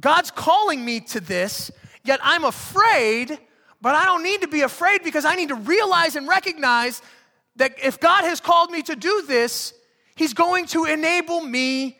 God's 0.00 0.30
calling 0.30 0.84
me 0.84 1.00
to 1.00 1.20
this, 1.20 1.70
yet 2.04 2.20
I'm 2.22 2.44
afraid 2.44 3.38
but 3.80 3.94
I 3.94 4.04
don't 4.04 4.22
need 4.22 4.42
to 4.42 4.48
be 4.48 4.62
afraid 4.62 5.02
because 5.02 5.24
I 5.24 5.34
need 5.34 5.48
to 5.48 5.54
realize 5.54 6.16
and 6.16 6.26
recognize 6.26 7.02
that 7.56 7.74
if 7.82 8.00
God 8.00 8.24
has 8.24 8.40
called 8.40 8.70
me 8.70 8.82
to 8.82 8.96
do 8.96 9.24
this, 9.26 9.72
He's 10.14 10.32
going 10.32 10.66
to 10.68 10.84
enable 10.84 11.42
me 11.42 11.98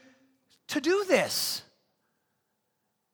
to 0.69 0.81
do 0.81 1.05
this. 1.07 1.63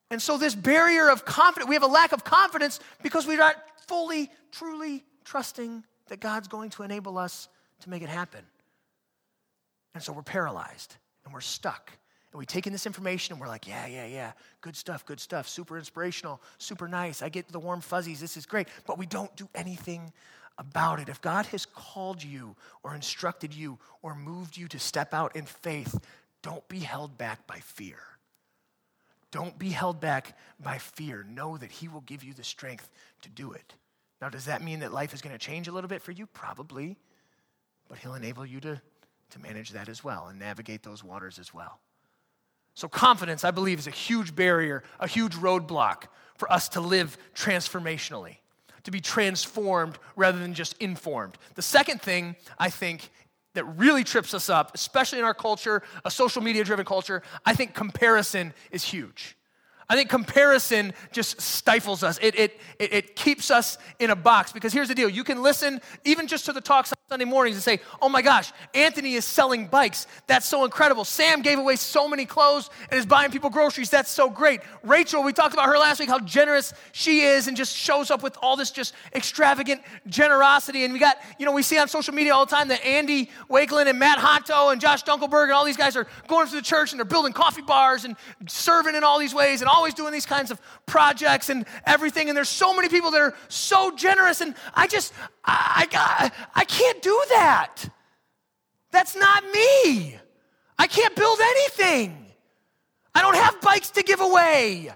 And 0.09 0.21
so, 0.21 0.37
this 0.37 0.55
barrier 0.55 1.09
of 1.09 1.25
confidence, 1.25 1.67
we 1.67 1.75
have 1.75 1.83
a 1.83 1.87
lack 1.87 2.11
of 2.11 2.23
confidence 2.23 2.79
because 3.01 3.27
we're 3.27 3.37
not 3.37 3.55
fully, 3.87 4.29
truly 4.51 5.03
trusting 5.25 5.83
that 6.07 6.19
God's 6.19 6.47
going 6.47 6.69
to 6.71 6.83
enable 6.83 7.17
us 7.17 7.49
to 7.81 7.89
make 7.89 8.01
it 8.01 8.09
happen. 8.09 8.45
And 9.93 10.03
so, 10.03 10.13
we're 10.13 10.21
paralyzed 10.21 10.95
and 11.25 11.33
we're 11.33 11.41
stuck. 11.41 11.91
And 12.33 12.39
we 12.39 12.47
take 12.47 12.65
in 12.65 12.73
this 12.73 12.87
information 12.87 13.33
and 13.33 13.39
we're 13.39 13.47
like, 13.47 13.67
yeah, 13.67 13.85
yeah, 13.85 14.07
yeah, 14.07 14.31
good 14.61 14.75
stuff, 14.75 15.05
good 15.05 15.19
stuff, 15.19 15.47
super 15.47 15.77
inspirational, 15.77 16.41
super 16.57 16.87
nice. 16.87 17.21
I 17.21 17.29
get 17.29 17.47
the 17.47 17.59
warm 17.59 17.79
fuzzies, 17.79 18.19
this 18.19 18.37
is 18.37 18.47
great. 18.47 18.67
But 18.87 18.97
we 18.97 19.05
don't 19.05 19.33
do 19.35 19.47
anything 19.53 20.11
about 20.57 20.99
it. 20.99 21.09
If 21.09 21.21
God 21.21 21.45
has 21.47 21.67
called 21.67 22.23
you 22.23 22.55
or 22.81 22.95
instructed 22.95 23.53
you 23.53 23.77
or 24.01 24.15
moved 24.15 24.57
you 24.57 24.67
to 24.69 24.79
step 24.79 25.13
out 25.13 25.35
in 25.35 25.45
faith, 25.45 25.95
don't 26.41 26.67
be 26.67 26.79
held 26.79 27.19
back 27.19 27.45
by 27.45 27.59
fear. 27.59 27.99
Don't 29.29 29.57
be 29.59 29.69
held 29.69 29.99
back 29.99 30.35
by 30.59 30.79
fear. 30.79 31.23
Know 31.29 31.57
that 31.57 31.71
He 31.71 31.87
will 31.87 32.01
give 32.01 32.23
you 32.23 32.33
the 32.33 32.43
strength 32.43 32.89
to 33.21 33.29
do 33.29 33.51
it. 33.51 33.75
Now, 34.21 34.29
does 34.29 34.45
that 34.45 34.63
mean 34.63 34.79
that 34.79 34.91
life 34.91 35.13
is 35.13 35.21
going 35.21 35.33
to 35.33 35.39
change 35.39 35.67
a 35.67 35.71
little 35.71 35.87
bit 35.87 36.01
for 36.01 36.11
you? 36.11 36.25
Probably. 36.25 36.97
But 37.87 37.99
He'll 37.99 38.15
enable 38.15 38.45
you 38.45 38.59
to, 38.61 38.81
to 39.29 39.39
manage 39.39 39.69
that 39.71 39.87
as 39.87 40.03
well 40.03 40.27
and 40.29 40.39
navigate 40.39 40.81
those 40.81 41.03
waters 41.03 41.37
as 41.37 41.53
well. 41.53 41.79
So, 42.75 42.87
confidence, 42.87 43.43
I 43.43 43.51
believe, 43.51 43.79
is 43.79 43.87
a 43.87 43.91
huge 43.91 44.35
barrier, 44.35 44.83
a 44.99 45.07
huge 45.07 45.35
roadblock 45.35 46.05
for 46.37 46.51
us 46.51 46.69
to 46.69 46.81
live 46.81 47.17
transformationally, 47.35 48.37
to 48.83 48.91
be 48.91 48.99
transformed 48.99 49.99
rather 50.15 50.39
than 50.39 50.53
just 50.53 50.75
informed. 50.79 51.37
The 51.55 51.61
second 51.61 52.01
thing 52.01 52.35
I 52.57 52.69
think 52.69 53.09
that 53.53 53.65
really 53.77 54.03
trips 54.03 54.33
us 54.33 54.49
up, 54.49 54.71
especially 54.73 55.19
in 55.19 55.25
our 55.25 55.33
culture, 55.33 55.83
a 56.03 56.09
social 56.09 56.41
media 56.41 56.63
driven 56.63 56.85
culture, 56.85 57.21
I 57.45 57.53
think 57.53 57.75
comparison 57.75 58.53
is 58.71 58.83
huge. 58.83 59.37
I 59.89 59.95
think 59.95 60.09
comparison 60.09 60.93
just 61.11 61.39
stifles 61.41 62.03
us. 62.03 62.17
It, 62.21 62.39
it, 62.39 62.59
it, 62.79 62.93
it, 62.93 63.15
keeps 63.15 63.51
us 63.51 63.77
in 63.99 64.09
a 64.09 64.15
box 64.15 64.51
because 64.51 64.73
here's 64.73 64.87
the 64.87 64.95
deal. 64.95 65.09
You 65.09 65.23
can 65.23 65.41
listen 65.43 65.81
even 66.03 66.27
just 66.27 66.45
to 66.45 66.53
the 66.53 66.61
talks 66.61 66.91
on 66.91 66.97
Sunday 67.09 67.25
mornings 67.25 67.55
and 67.55 67.63
say, 67.63 67.79
oh 68.01 68.09
my 68.09 68.21
gosh, 68.21 68.51
Anthony 68.73 69.13
is 69.13 69.25
selling 69.25 69.67
bikes. 69.67 70.07
That's 70.25 70.45
so 70.45 70.65
incredible. 70.65 71.05
Sam 71.05 71.41
gave 71.41 71.59
away 71.59 71.75
so 71.75 72.07
many 72.07 72.25
clothes 72.25 72.69
and 72.89 72.97
is 72.97 73.05
buying 73.05 73.31
people 73.31 73.49
groceries. 73.49 73.89
That's 73.89 74.09
so 74.09 74.29
great. 74.29 74.61
Rachel, 74.83 75.21
we 75.21 75.33
talked 75.33 75.53
about 75.53 75.67
her 75.67 75.77
last 75.77 75.99
week, 75.99 76.09
how 76.09 76.19
generous 76.19 76.73
she 76.91 77.21
is 77.21 77.47
and 77.47 77.55
just 77.55 77.75
shows 77.75 78.09
up 78.09 78.23
with 78.23 78.37
all 78.41 78.55
this 78.55 78.71
just 78.71 78.93
extravagant 79.13 79.81
generosity. 80.07 80.85
And 80.85 80.93
we 80.93 80.99
got, 80.99 81.17
you 81.37 81.45
know, 81.45 81.51
we 81.51 81.61
see 81.61 81.77
on 81.77 81.87
social 81.87 82.13
media 82.13 82.33
all 82.33 82.45
the 82.45 82.55
time 82.55 82.69
that 82.69 82.83
Andy 82.85 83.29
Wakeland 83.49 83.87
and 83.87 83.99
Matt 83.99 84.17
Hotto 84.17 84.71
and 84.71 84.79
Josh 84.79 85.03
Dunkelberg 85.03 85.43
and 85.43 85.51
all 85.51 85.65
these 85.65 85.77
guys 85.77 85.95
are 85.95 86.07
going 86.27 86.47
to 86.47 86.55
the 86.55 86.61
church 86.61 86.93
and 86.93 86.99
they're 86.99 87.05
building 87.05 87.33
coffee 87.33 87.61
bars 87.61 88.05
and 88.05 88.15
serving 88.47 88.95
in 88.95 89.03
all 89.03 89.19
these 89.19 89.35
ways 89.35 89.61
and 89.61 89.69
always 89.73 89.93
doing 89.93 90.13
these 90.13 90.25
kinds 90.25 90.51
of 90.51 90.61
projects 90.85 91.49
and 91.49 91.65
everything. 91.85 92.29
And 92.29 92.37
there's 92.37 92.49
so 92.49 92.73
many 92.75 92.89
people 92.89 93.11
that 93.11 93.21
are 93.21 93.35
so 93.49 93.95
generous. 93.95 94.41
And 94.41 94.55
I 94.73 94.87
just, 94.87 95.13
I, 95.43 95.87
I, 95.91 96.31
I 96.53 96.65
can't 96.65 97.01
do 97.01 97.21
that. 97.29 97.83
That's 98.91 99.15
not 99.15 99.43
me. 99.45 100.17
I 100.77 100.87
can't 100.87 101.15
build 101.15 101.39
anything. 101.41 102.25
I 103.15 103.21
don't 103.21 103.35
have 103.35 103.59
bikes 103.61 103.91
to 103.91 104.03
give 104.03 104.21
away. 104.21 104.91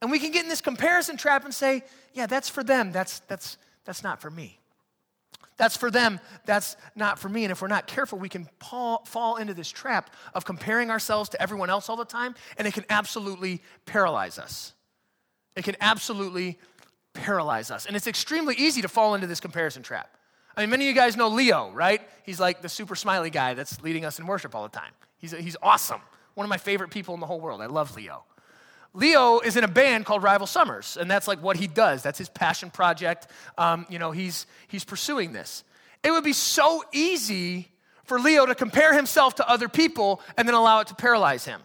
And 0.00 0.10
we 0.10 0.18
can 0.18 0.30
get 0.30 0.44
in 0.44 0.48
this 0.48 0.60
comparison 0.60 1.16
trap 1.16 1.44
and 1.44 1.52
say, 1.52 1.82
yeah, 2.14 2.26
that's 2.26 2.48
for 2.48 2.62
them. 2.62 2.92
That's, 2.92 3.20
that's, 3.20 3.58
that's 3.84 4.02
not 4.04 4.20
for 4.20 4.30
me. 4.30 4.57
That's 5.58 5.76
for 5.76 5.90
them. 5.90 6.20
That's 6.46 6.76
not 6.94 7.18
for 7.18 7.28
me. 7.28 7.44
And 7.44 7.52
if 7.52 7.60
we're 7.60 7.68
not 7.68 7.86
careful, 7.86 8.18
we 8.18 8.28
can 8.28 8.48
fall 8.60 9.36
into 9.36 9.52
this 9.52 9.68
trap 9.68 10.10
of 10.32 10.44
comparing 10.44 10.90
ourselves 10.90 11.28
to 11.30 11.42
everyone 11.42 11.68
else 11.68 11.88
all 11.88 11.96
the 11.96 12.04
time, 12.04 12.34
and 12.56 12.66
it 12.66 12.72
can 12.72 12.84
absolutely 12.88 13.60
paralyze 13.84 14.38
us. 14.38 14.72
It 15.56 15.64
can 15.64 15.76
absolutely 15.80 16.58
paralyze 17.12 17.70
us. 17.70 17.86
And 17.86 17.96
it's 17.96 18.06
extremely 18.06 18.54
easy 18.54 18.80
to 18.82 18.88
fall 18.88 19.14
into 19.16 19.26
this 19.26 19.40
comparison 19.40 19.82
trap. 19.82 20.16
I 20.56 20.60
mean, 20.62 20.70
many 20.70 20.84
of 20.84 20.88
you 20.88 20.94
guys 20.94 21.16
know 21.16 21.28
Leo, 21.28 21.70
right? 21.72 22.00
He's 22.24 22.40
like 22.40 22.62
the 22.62 22.68
super 22.68 22.94
smiley 22.94 23.30
guy 23.30 23.54
that's 23.54 23.80
leading 23.82 24.04
us 24.04 24.18
in 24.18 24.26
worship 24.26 24.54
all 24.54 24.62
the 24.62 24.68
time. 24.76 24.92
He's, 25.18 25.32
he's 25.32 25.56
awesome. 25.62 26.00
One 26.34 26.44
of 26.44 26.48
my 26.48 26.58
favorite 26.58 26.90
people 26.90 27.14
in 27.14 27.20
the 27.20 27.26
whole 27.26 27.40
world. 27.40 27.60
I 27.60 27.66
love 27.66 27.96
Leo. 27.96 28.24
Leo 28.94 29.40
is 29.40 29.56
in 29.56 29.64
a 29.64 29.68
band 29.68 30.06
called 30.06 30.22
Rival 30.22 30.46
Summers, 30.46 30.96
and 30.96 31.10
that's 31.10 31.28
like 31.28 31.42
what 31.42 31.56
he 31.56 31.66
does. 31.66 32.02
That's 32.02 32.18
his 32.18 32.28
passion 32.28 32.70
project. 32.70 33.28
Um, 33.56 33.86
you 33.88 33.98
know, 33.98 34.10
he's, 34.10 34.46
he's 34.68 34.84
pursuing 34.84 35.32
this. 35.32 35.64
It 36.02 36.10
would 36.10 36.24
be 36.24 36.32
so 36.32 36.84
easy 36.92 37.68
for 38.04 38.18
Leo 38.18 38.46
to 38.46 38.54
compare 38.54 38.94
himself 38.94 39.36
to 39.36 39.48
other 39.48 39.68
people 39.68 40.20
and 40.36 40.48
then 40.48 40.54
allow 40.54 40.80
it 40.80 40.86
to 40.88 40.94
paralyze 40.94 41.44
him, 41.44 41.60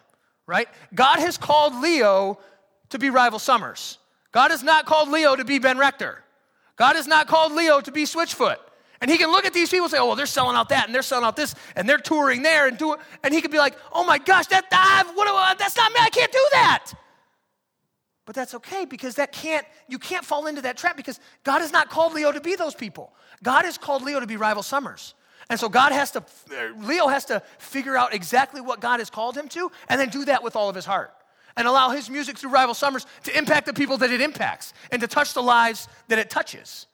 right? 0.45 0.67
God 0.93 1.19
has 1.19 1.37
called 1.37 1.75
Leo 1.75 2.39
to 2.89 2.99
be 2.99 3.09
Rival 3.09 3.39
Summers. 3.39 3.97
God 4.31 4.51
has 4.51 4.61
not 4.61 4.85
called 4.85 5.09
Leo 5.09 5.35
to 5.35 5.45
be 5.45 5.59
Ben 5.59 5.77
Rector. 5.77 6.21
God 6.75 6.95
has 6.95 7.07
not 7.07 7.27
called 7.27 7.53
Leo 7.53 7.79
to 7.79 7.91
be 7.91 8.03
Switchfoot. 8.03 8.57
And 8.99 9.11
he 9.11 9.17
can 9.17 9.31
look 9.31 9.45
at 9.45 9.53
these 9.53 9.69
people 9.69 9.85
and 9.85 9.91
say, 9.91 9.99
oh, 9.99 10.07
well, 10.07 10.15
they're 10.15 10.25
selling 10.25 10.55
out 10.55 10.69
that 10.69 10.85
and 10.85 10.95
they're 10.95 11.01
selling 11.01 11.25
out 11.25 11.35
this 11.35 11.55
and 11.75 11.87
they're 11.87 11.97
touring 11.97 12.41
there 12.41 12.67
and 12.67 12.77
doing, 12.77 12.99
and 13.21 13.33
he 13.33 13.41
could 13.41 13.51
be 13.51 13.57
like, 13.57 13.77
oh 13.91 14.03
my 14.05 14.17
gosh, 14.17 14.47
that, 14.47 14.69
that 14.69 15.11
what, 15.13 15.59
that's 15.59 15.75
not 15.75 15.91
me, 15.91 15.99
I 16.01 16.09
can't 16.09 16.31
do 16.31 16.47
that. 16.53 16.93
But 18.25 18.35
that's 18.35 18.53
okay 18.55 18.85
because 18.85 19.15
that 19.15 19.31
can't, 19.31 19.65
you 19.87 19.99
can't 19.99 20.23
fall 20.23 20.47
into 20.47 20.61
that 20.61 20.77
trap 20.77 20.95
because 20.95 21.19
God 21.43 21.59
has 21.59 21.73
not 21.73 21.89
called 21.89 22.13
Leo 22.13 22.31
to 22.31 22.39
be 22.39 22.55
those 22.55 22.73
people. 22.73 23.13
God 23.41 23.65
has 23.65 23.77
called 23.77 24.01
Leo 24.01 24.19
to 24.19 24.27
be 24.27 24.37
rival 24.37 24.63
summers. 24.63 25.13
And 25.49 25.59
so 25.59 25.67
God 25.67 25.91
has 25.91 26.11
to, 26.11 26.19
uh, 26.19 26.79
Leo 26.79 27.07
has 27.07 27.25
to 27.25 27.41
figure 27.59 27.97
out 27.97 28.13
exactly 28.13 28.61
what 28.61 28.79
God 28.79 28.99
has 28.99 29.09
called 29.09 29.37
him 29.37 29.49
to 29.49 29.69
and 29.89 29.99
then 29.99 30.09
do 30.09 30.23
that 30.25 30.41
with 30.41 30.55
all 30.55 30.69
of 30.69 30.75
his 30.75 30.85
heart. 30.85 31.13
And 31.55 31.67
allow 31.67 31.89
his 31.89 32.09
music 32.09 32.37
through 32.37 32.49
Rival 32.49 32.73
Summers 32.73 33.05
to 33.25 33.37
impact 33.37 33.67
the 33.67 33.73
people 33.73 33.97
that 33.97 34.09
it 34.09 34.21
impacts 34.21 34.73
and 34.91 35.01
to 35.01 35.07
touch 35.07 35.33
the 35.33 35.43
lives 35.43 35.87
that 36.07 36.17
it 36.17 36.29
touches. 36.29 36.87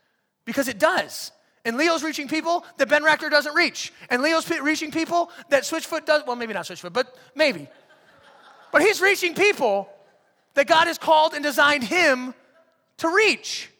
Because 0.45 0.67
it 0.67 0.79
does. 0.79 1.31
And 1.63 1.77
Leo's 1.77 2.03
reaching 2.03 2.27
people 2.27 2.65
that 2.77 2.89
Ben 2.89 3.03
Rector 3.03 3.29
doesn't 3.29 3.53
reach. 3.53 3.93
And 4.09 4.21
Leo's 4.21 4.49
reaching 4.49 4.91
people 4.91 5.31
that 5.49 5.63
Switchfoot 5.63 6.05
does, 6.05 6.23
well, 6.25 6.35
maybe 6.35 6.53
not 6.53 6.65
Switchfoot, 6.65 6.91
but 6.91 7.15
maybe. 7.35 7.69
But 8.71 8.81
he's 8.81 8.99
reaching 8.99 9.33
people 9.33 9.89
that 10.59 10.67
God 10.67 10.87
has 10.87 10.97
called 10.97 11.33
and 11.33 11.41
designed 11.41 11.85
him 11.85 12.33
to 12.97 13.07
reach. 13.07 13.71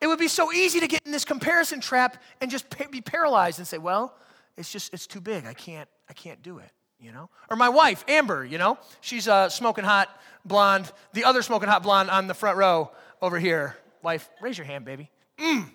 It 0.00 0.08
would 0.08 0.18
be 0.18 0.26
so 0.26 0.52
easy 0.52 0.80
to 0.80 0.88
get 0.88 1.00
in 1.06 1.12
this 1.12 1.24
comparison 1.24 1.80
trap 1.80 2.20
and 2.40 2.50
just 2.50 2.66
be 2.90 3.00
paralyzed 3.00 3.60
and 3.60 3.68
say, 3.68 3.78
well, 3.78 4.16
it's 4.56 4.72
just, 4.72 4.92
it's 4.92 5.06
too 5.06 5.20
big. 5.20 5.46
I 5.46 5.54
can't, 5.54 5.88
I 6.10 6.12
can't 6.12 6.42
do 6.42 6.58
it, 6.58 6.68
you 6.98 7.12
know? 7.12 7.30
Or 7.48 7.56
my 7.56 7.68
wife, 7.68 8.04
Amber, 8.08 8.44
you 8.44 8.58
know? 8.58 8.76
She's 9.02 9.28
a 9.28 9.46
smoking 9.48 9.84
hot 9.84 10.08
blonde, 10.44 10.90
the 11.12 11.22
other 11.22 11.42
smoking 11.42 11.68
hot 11.68 11.84
blonde 11.84 12.10
on 12.10 12.26
the 12.26 12.34
front 12.34 12.58
row 12.58 12.90
over 13.22 13.38
here. 13.38 13.76
Wife, 14.02 14.28
raise 14.40 14.58
your 14.58 14.66
hand, 14.66 14.84
baby. 14.84 15.12
Mm. 15.38 15.68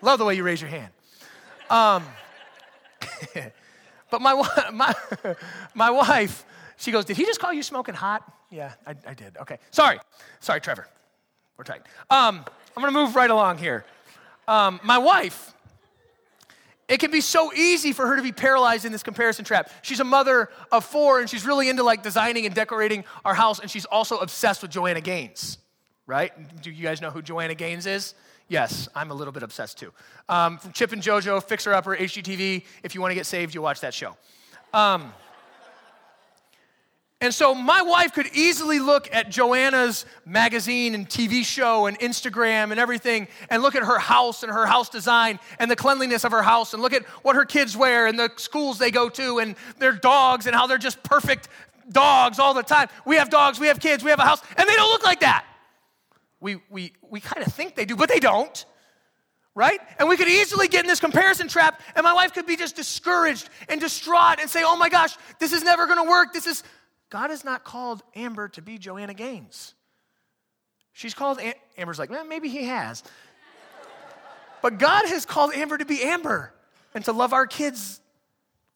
Love 0.00 0.18
the 0.18 0.24
way 0.24 0.34
you 0.34 0.42
raise 0.42 0.60
your 0.60 0.70
hand. 0.70 0.92
Um, 1.70 2.04
but 4.12 4.20
my, 4.20 4.34
my, 4.72 4.94
my 5.74 5.90
wife, 5.90 6.44
she 6.76 6.92
goes, 6.92 7.04
Did 7.04 7.16
he 7.16 7.24
just 7.24 7.40
call 7.40 7.52
you 7.52 7.64
smoking 7.64 7.94
hot? 7.94 8.22
Yeah, 8.50 8.72
I, 8.86 8.94
I 9.06 9.14
did. 9.14 9.36
Okay. 9.38 9.58
Sorry. 9.72 9.98
Sorry, 10.38 10.60
Trevor. 10.60 10.86
We're 11.56 11.64
tight. 11.64 11.82
Um, 12.10 12.44
I'm 12.76 12.82
going 12.82 12.92
to 12.92 12.98
move 12.98 13.16
right 13.16 13.30
along 13.30 13.58
here. 13.58 13.84
Um, 14.46 14.80
my 14.84 14.98
wife, 14.98 15.54
it 16.88 16.98
can 17.00 17.10
be 17.10 17.22
so 17.22 17.52
easy 17.54 17.92
for 17.92 18.06
her 18.06 18.16
to 18.16 18.22
be 18.22 18.32
paralyzed 18.32 18.84
in 18.84 18.92
this 18.92 19.02
comparison 19.02 19.44
trap. 19.44 19.70
She's 19.80 20.00
a 20.00 20.04
mother 20.04 20.50
of 20.70 20.84
four 20.84 21.20
and 21.20 21.30
she's 21.30 21.46
really 21.46 21.70
into 21.70 21.82
like 21.82 22.02
designing 22.02 22.44
and 22.44 22.54
decorating 22.54 23.04
our 23.24 23.34
house, 23.34 23.60
and 23.60 23.70
she's 23.70 23.86
also 23.86 24.18
obsessed 24.18 24.60
with 24.60 24.70
Joanna 24.70 25.00
Gaines, 25.00 25.56
right? 26.06 26.32
Do 26.60 26.70
you 26.70 26.82
guys 26.82 27.00
know 27.00 27.10
who 27.10 27.22
Joanna 27.22 27.54
Gaines 27.54 27.86
is? 27.86 28.14
Yes, 28.52 28.86
I'm 28.94 29.10
a 29.10 29.14
little 29.14 29.32
bit 29.32 29.42
obsessed 29.42 29.78
too. 29.78 29.94
Um, 30.28 30.58
from 30.58 30.72
Chip 30.72 30.92
and 30.92 31.02
JoJo, 31.02 31.42
Fixer 31.42 31.72
Upper, 31.72 31.96
HGTV. 31.96 32.66
If 32.82 32.94
you 32.94 33.00
want 33.00 33.12
to 33.12 33.14
get 33.14 33.24
saved, 33.24 33.54
you 33.54 33.62
watch 33.62 33.80
that 33.80 33.94
show. 33.94 34.14
Um, 34.74 35.14
and 37.22 37.32
so 37.32 37.54
my 37.54 37.80
wife 37.80 38.12
could 38.12 38.26
easily 38.34 38.78
look 38.78 39.08
at 39.10 39.30
Joanna's 39.30 40.04
magazine 40.26 40.94
and 40.94 41.08
TV 41.08 41.46
show 41.46 41.86
and 41.86 41.98
Instagram 42.00 42.72
and 42.72 42.78
everything 42.78 43.26
and 43.48 43.62
look 43.62 43.74
at 43.74 43.84
her 43.84 43.98
house 43.98 44.42
and 44.42 44.52
her 44.52 44.66
house 44.66 44.90
design 44.90 45.38
and 45.58 45.70
the 45.70 45.76
cleanliness 45.76 46.22
of 46.22 46.32
her 46.32 46.42
house 46.42 46.74
and 46.74 46.82
look 46.82 46.92
at 46.92 47.06
what 47.22 47.36
her 47.36 47.46
kids 47.46 47.74
wear 47.74 48.06
and 48.06 48.18
the 48.18 48.30
schools 48.36 48.76
they 48.76 48.90
go 48.90 49.08
to 49.08 49.38
and 49.38 49.56
their 49.78 49.92
dogs 49.92 50.46
and 50.46 50.54
how 50.54 50.66
they're 50.66 50.76
just 50.76 51.02
perfect 51.02 51.48
dogs 51.90 52.38
all 52.38 52.52
the 52.52 52.62
time. 52.62 52.90
We 53.06 53.16
have 53.16 53.30
dogs, 53.30 53.58
we 53.58 53.68
have 53.68 53.80
kids, 53.80 54.04
we 54.04 54.10
have 54.10 54.18
a 54.18 54.24
house, 54.24 54.42
and 54.58 54.68
they 54.68 54.76
don't 54.76 54.90
look 54.90 55.04
like 55.04 55.20
that. 55.20 55.46
We, 56.42 56.56
we, 56.68 56.92
we 57.08 57.20
kind 57.20 57.46
of 57.46 57.52
think 57.52 57.74
they 57.74 57.86
do, 57.86 57.96
but 57.96 58.08
they 58.08 58.20
don't 58.20 58.64
right? 59.54 59.80
And 59.98 60.08
we 60.08 60.16
could 60.16 60.28
easily 60.28 60.66
get 60.66 60.80
in 60.80 60.86
this 60.86 60.98
comparison 60.98 61.46
trap, 61.46 61.82
and 61.94 62.02
my 62.02 62.14
wife 62.14 62.32
could 62.32 62.46
be 62.46 62.56
just 62.56 62.74
discouraged 62.74 63.50
and 63.68 63.78
distraught 63.78 64.40
and 64.40 64.48
say, 64.48 64.62
Oh 64.64 64.76
my 64.76 64.88
gosh, 64.88 65.14
this 65.40 65.52
is 65.52 65.62
never 65.62 65.86
gonna 65.86 66.08
work. 66.08 66.32
This 66.32 66.46
is 66.46 66.62
God 67.12 67.28
has 67.28 67.44
not 67.44 67.62
called 67.62 68.02
Amber 68.14 68.48
to 68.48 68.62
be 68.62 68.78
Joanna 68.78 69.12
Gaines. 69.12 69.74
She's 70.94 71.12
called, 71.12 71.40
Am- 71.40 71.52
Amber's 71.76 71.98
like, 71.98 72.08
well, 72.08 72.24
maybe 72.24 72.48
he 72.48 72.64
has. 72.64 73.02
but 74.62 74.78
God 74.78 75.06
has 75.06 75.26
called 75.26 75.52
Amber 75.52 75.76
to 75.76 75.84
be 75.84 76.02
Amber 76.02 76.54
and 76.94 77.04
to 77.04 77.12
love 77.12 77.34
our 77.34 77.46
kids 77.46 78.00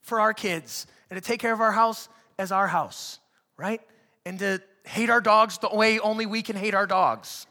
for 0.03 0.21
our 0.21 0.35
kids 0.35 0.87
and 1.09 1.17
to 1.17 1.27
take 1.27 1.41
care 1.41 1.55
of 1.55 1.63
our 1.63 1.73
house 1.73 2.11
as 2.39 2.53
our 2.53 2.67
house, 2.67 3.21
right? 3.57 3.81
And 4.27 4.39
to 4.41 4.61
hate 4.85 5.09
our 5.09 5.23
dogs 5.23 5.57
the 5.57 5.71
way 5.75 5.99
only 5.99 6.27
we 6.27 6.43
can 6.43 6.57
hate 6.57 6.75
our 6.75 6.87
dogs. 6.87 7.47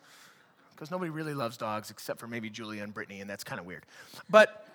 Because 0.75 0.91
nobody 0.91 1.09
really 1.09 1.33
loves 1.33 1.57
dogs 1.57 1.89
except 1.89 2.19
for 2.19 2.27
maybe 2.27 2.49
Julia 2.49 2.83
and 2.83 2.93
Brittany, 2.93 3.21
and 3.21 3.29
that's 3.29 3.43
kind 3.43 3.59
of 3.59 3.65
weird. 3.65 3.85
But 4.29 4.65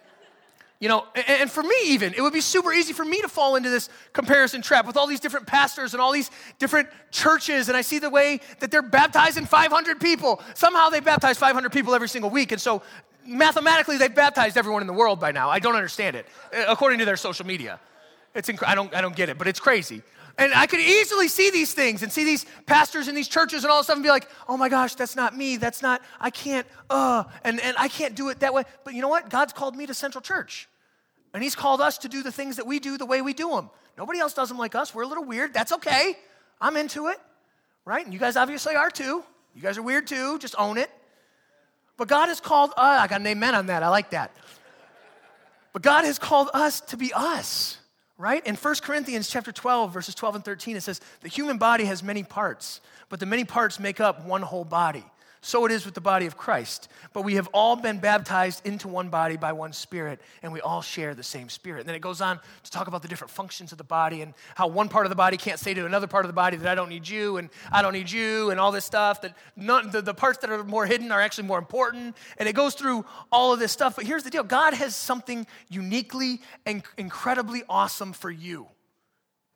you 0.80 0.88
know, 0.88 1.06
and 1.28 1.50
for 1.50 1.62
me, 1.62 1.74
even, 1.88 2.14
it 2.14 2.22
would 2.22 2.32
be 2.32 2.40
super 2.40 2.72
easy 2.72 2.94
for 2.94 3.04
me 3.04 3.20
to 3.20 3.28
fall 3.28 3.56
into 3.56 3.68
this 3.68 3.90
comparison 4.14 4.62
trap 4.62 4.86
with 4.86 4.96
all 4.96 5.06
these 5.06 5.20
different 5.20 5.46
pastors 5.46 5.92
and 5.92 6.00
all 6.00 6.10
these 6.10 6.30
different 6.58 6.88
churches. 7.10 7.68
And 7.68 7.76
I 7.76 7.82
see 7.82 7.98
the 7.98 8.08
way 8.08 8.40
that 8.60 8.70
they're 8.70 8.80
baptizing 8.80 9.44
500 9.44 10.00
people. 10.00 10.40
Somehow 10.54 10.88
they 10.88 11.00
baptize 11.00 11.36
500 11.36 11.70
people 11.70 11.94
every 11.94 12.08
single 12.08 12.30
week. 12.30 12.50
And 12.52 12.60
so 12.60 12.80
mathematically, 13.26 13.98
they've 13.98 14.14
baptized 14.14 14.56
everyone 14.56 14.80
in 14.80 14.86
the 14.86 14.94
world 14.94 15.20
by 15.20 15.32
now. 15.32 15.50
I 15.50 15.58
don't 15.58 15.76
understand 15.76 16.16
it, 16.16 16.24
according 16.66 16.98
to 17.00 17.04
their 17.04 17.18
social 17.18 17.44
media. 17.44 17.78
It's 18.34 18.48
inc- 18.48 18.66
I, 18.66 18.74
don't, 18.74 18.94
I 18.94 19.02
don't 19.02 19.14
get 19.14 19.28
it, 19.28 19.36
but 19.36 19.48
it's 19.48 19.60
crazy. 19.60 20.02
And 20.38 20.54
I 20.54 20.66
could 20.66 20.80
easily 20.80 21.28
see 21.28 21.50
these 21.50 21.72
things 21.72 22.02
and 22.02 22.10
see 22.10 22.24
these 22.24 22.46
pastors 22.66 23.08
in 23.08 23.14
these 23.14 23.28
churches 23.28 23.64
and 23.64 23.70
all 23.70 23.78
this 23.78 23.86
stuff 23.86 23.96
and 23.96 24.02
be 24.02 24.10
like, 24.10 24.28
oh 24.48 24.56
my 24.56 24.68
gosh, 24.68 24.94
that's 24.94 25.16
not 25.16 25.36
me. 25.36 25.56
That's 25.56 25.82
not, 25.82 26.02
I 26.20 26.30
can't, 26.30 26.66
uh, 26.88 27.24
and, 27.44 27.60
and 27.60 27.76
I 27.78 27.88
can't 27.88 28.14
do 28.14 28.28
it 28.30 28.40
that 28.40 28.54
way. 28.54 28.64
But 28.84 28.94
you 28.94 29.02
know 29.02 29.08
what? 29.08 29.28
God's 29.28 29.52
called 29.52 29.76
me 29.76 29.86
to 29.86 29.94
Central 29.94 30.22
Church. 30.22 30.68
And 31.34 31.42
He's 31.42 31.54
called 31.54 31.80
us 31.80 31.98
to 31.98 32.08
do 32.08 32.22
the 32.22 32.32
things 32.32 32.56
that 32.56 32.66
we 32.66 32.78
do 32.80 32.98
the 32.98 33.06
way 33.06 33.22
we 33.22 33.32
do 33.32 33.50
them. 33.50 33.70
Nobody 33.96 34.18
else 34.18 34.34
does 34.34 34.48
them 34.48 34.58
like 34.58 34.74
us. 34.74 34.94
We're 34.94 35.02
a 35.02 35.06
little 35.06 35.24
weird. 35.24 35.52
That's 35.52 35.72
okay. 35.72 36.16
I'm 36.60 36.76
into 36.76 37.08
it, 37.08 37.18
right? 37.84 38.04
And 38.04 38.12
you 38.12 38.20
guys 38.20 38.36
obviously 38.36 38.74
are 38.74 38.90
too. 38.90 39.22
You 39.54 39.62
guys 39.62 39.78
are 39.78 39.82
weird 39.82 40.06
too. 40.06 40.38
Just 40.38 40.54
own 40.58 40.78
it. 40.78 40.90
But 41.96 42.08
God 42.08 42.28
has 42.28 42.40
called 42.40 42.70
uh, 42.76 42.98
I 43.00 43.06
got 43.08 43.20
an 43.20 43.26
amen 43.26 43.54
on 43.54 43.66
that. 43.66 43.82
I 43.82 43.88
like 43.88 44.10
that. 44.10 44.34
But 45.72 45.82
God 45.82 46.04
has 46.04 46.18
called 46.18 46.50
us 46.52 46.80
to 46.80 46.96
be 46.96 47.12
us, 47.14 47.78
right? 48.20 48.46
In 48.46 48.54
1 48.54 48.74
Corinthians 48.82 49.30
chapter 49.30 49.50
12, 49.50 49.92
verses 49.92 50.14
12 50.14 50.36
and 50.36 50.44
13, 50.44 50.76
it 50.76 50.82
says, 50.82 51.00
the 51.22 51.28
human 51.28 51.56
body 51.56 51.84
has 51.86 52.02
many 52.02 52.22
parts, 52.22 52.80
but 53.08 53.18
the 53.18 53.26
many 53.26 53.44
parts 53.44 53.80
make 53.80 53.98
up 53.98 54.26
one 54.26 54.42
whole 54.42 54.64
body. 54.64 55.04
So 55.42 55.64
it 55.64 55.72
is 55.72 55.86
with 55.86 55.94
the 55.94 56.02
body 56.02 56.26
of 56.26 56.36
Christ. 56.36 56.88
But 57.14 57.22
we 57.22 57.36
have 57.36 57.48
all 57.54 57.74
been 57.74 57.98
baptized 57.98 58.66
into 58.66 58.88
one 58.88 59.08
body 59.08 59.38
by 59.38 59.52
one 59.52 59.72
spirit, 59.72 60.20
and 60.42 60.52
we 60.52 60.60
all 60.60 60.82
share 60.82 61.14
the 61.14 61.22
same 61.22 61.48
spirit. 61.48 61.80
And 61.80 61.88
then 61.88 61.96
it 61.96 62.02
goes 62.02 62.20
on 62.20 62.38
to 62.62 62.70
talk 62.70 62.88
about 62.88 63.00
the 63.00 63.08
different 63.08 63.30
functions 63.30 63.72
of 63.72 63.78
the 63.78 63.84
body 63.84 64.20
and 64.20 64.34
how 64.54 64.66
one 64.66 64.90
part 64.90 65.06
of 65.06 65.10
the 65.10 65.16
body 65.16 65.38
can't 65.38 65.58
say 65.58 65.72
to 65.72 65.86
another 65.86 66.06
part 66.06 66.26
of 66.26 66.28
the 66.28 66.34
body 66.34 66.58
that 66.58 66.68
I 66.68 66.74
don't 66.74 66.90
need 66.90 67.08
you 67.08 67.38
and 67.38 67.48
I 67.72 67.80
don't 67.80 67.94
need 67.94 68.10
you 68.10 68.50
and 68.50 68.60
all 68.60 68.70
this 68.70 68.84
stuff. 68.84 69.22
That 69.22 69.34
none, 69.56 69.90
the, 69.90 70.02
the 70.02 70.12
parts 70.12 70.38
that 70.40 70.50
are 70.50 70.62
more 70.62 70.84
hidden 70.84 71.10
are 71.10 71.22
actually 71.22 71.48
more 71.48 71.58
important. 71.58 72.16
And 72.36 72.46
it 72.46 72.54
goes 72.54 72.74
through 72.74 73.06
all 73.32 73.54
of 73.54 73.58
this 73.58 73.72
stuff. 73.72 73.96
But 73.96 74.04
here's 74.04 74.24
the 74.24 74.30
deal 74.30 74.42
God 74.42 74.74
has 74.74 74.94
something 74.94 75.46
uniquely 75.70 76.42
and 76.66 76.82
incredibly 76.98 77.62
awesome 77.66 78.12
for 78.12 78.30
you, 78.30 78.66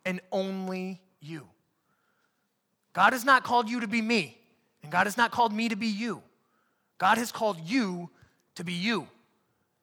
and 0.07 0.20
only 0.33 1.03
you. 1.20 1.47
God 2.94 3.12
has 3.12 3.25
not 3.25 3.44
called 3.44 3.68
you 3.68 3.81
to 3.81 3.88
be 3.88 4.01
me. 4.01 4.38
And 4.85 4.92
God 4.92 5.07
has 5.07 5.16
not 5.16 5.31
called 5.31 5.53
me 5.53 5.70
to 5.70 5.77
be 5.77 5.87
you. 5.87 6.23
God 6.99 7.16
has 7.16 7.33
called 7.33 7.59
you 7.64 8.11
to 8.55 8.64
be 8.64 8.75
you. 8.75 9.09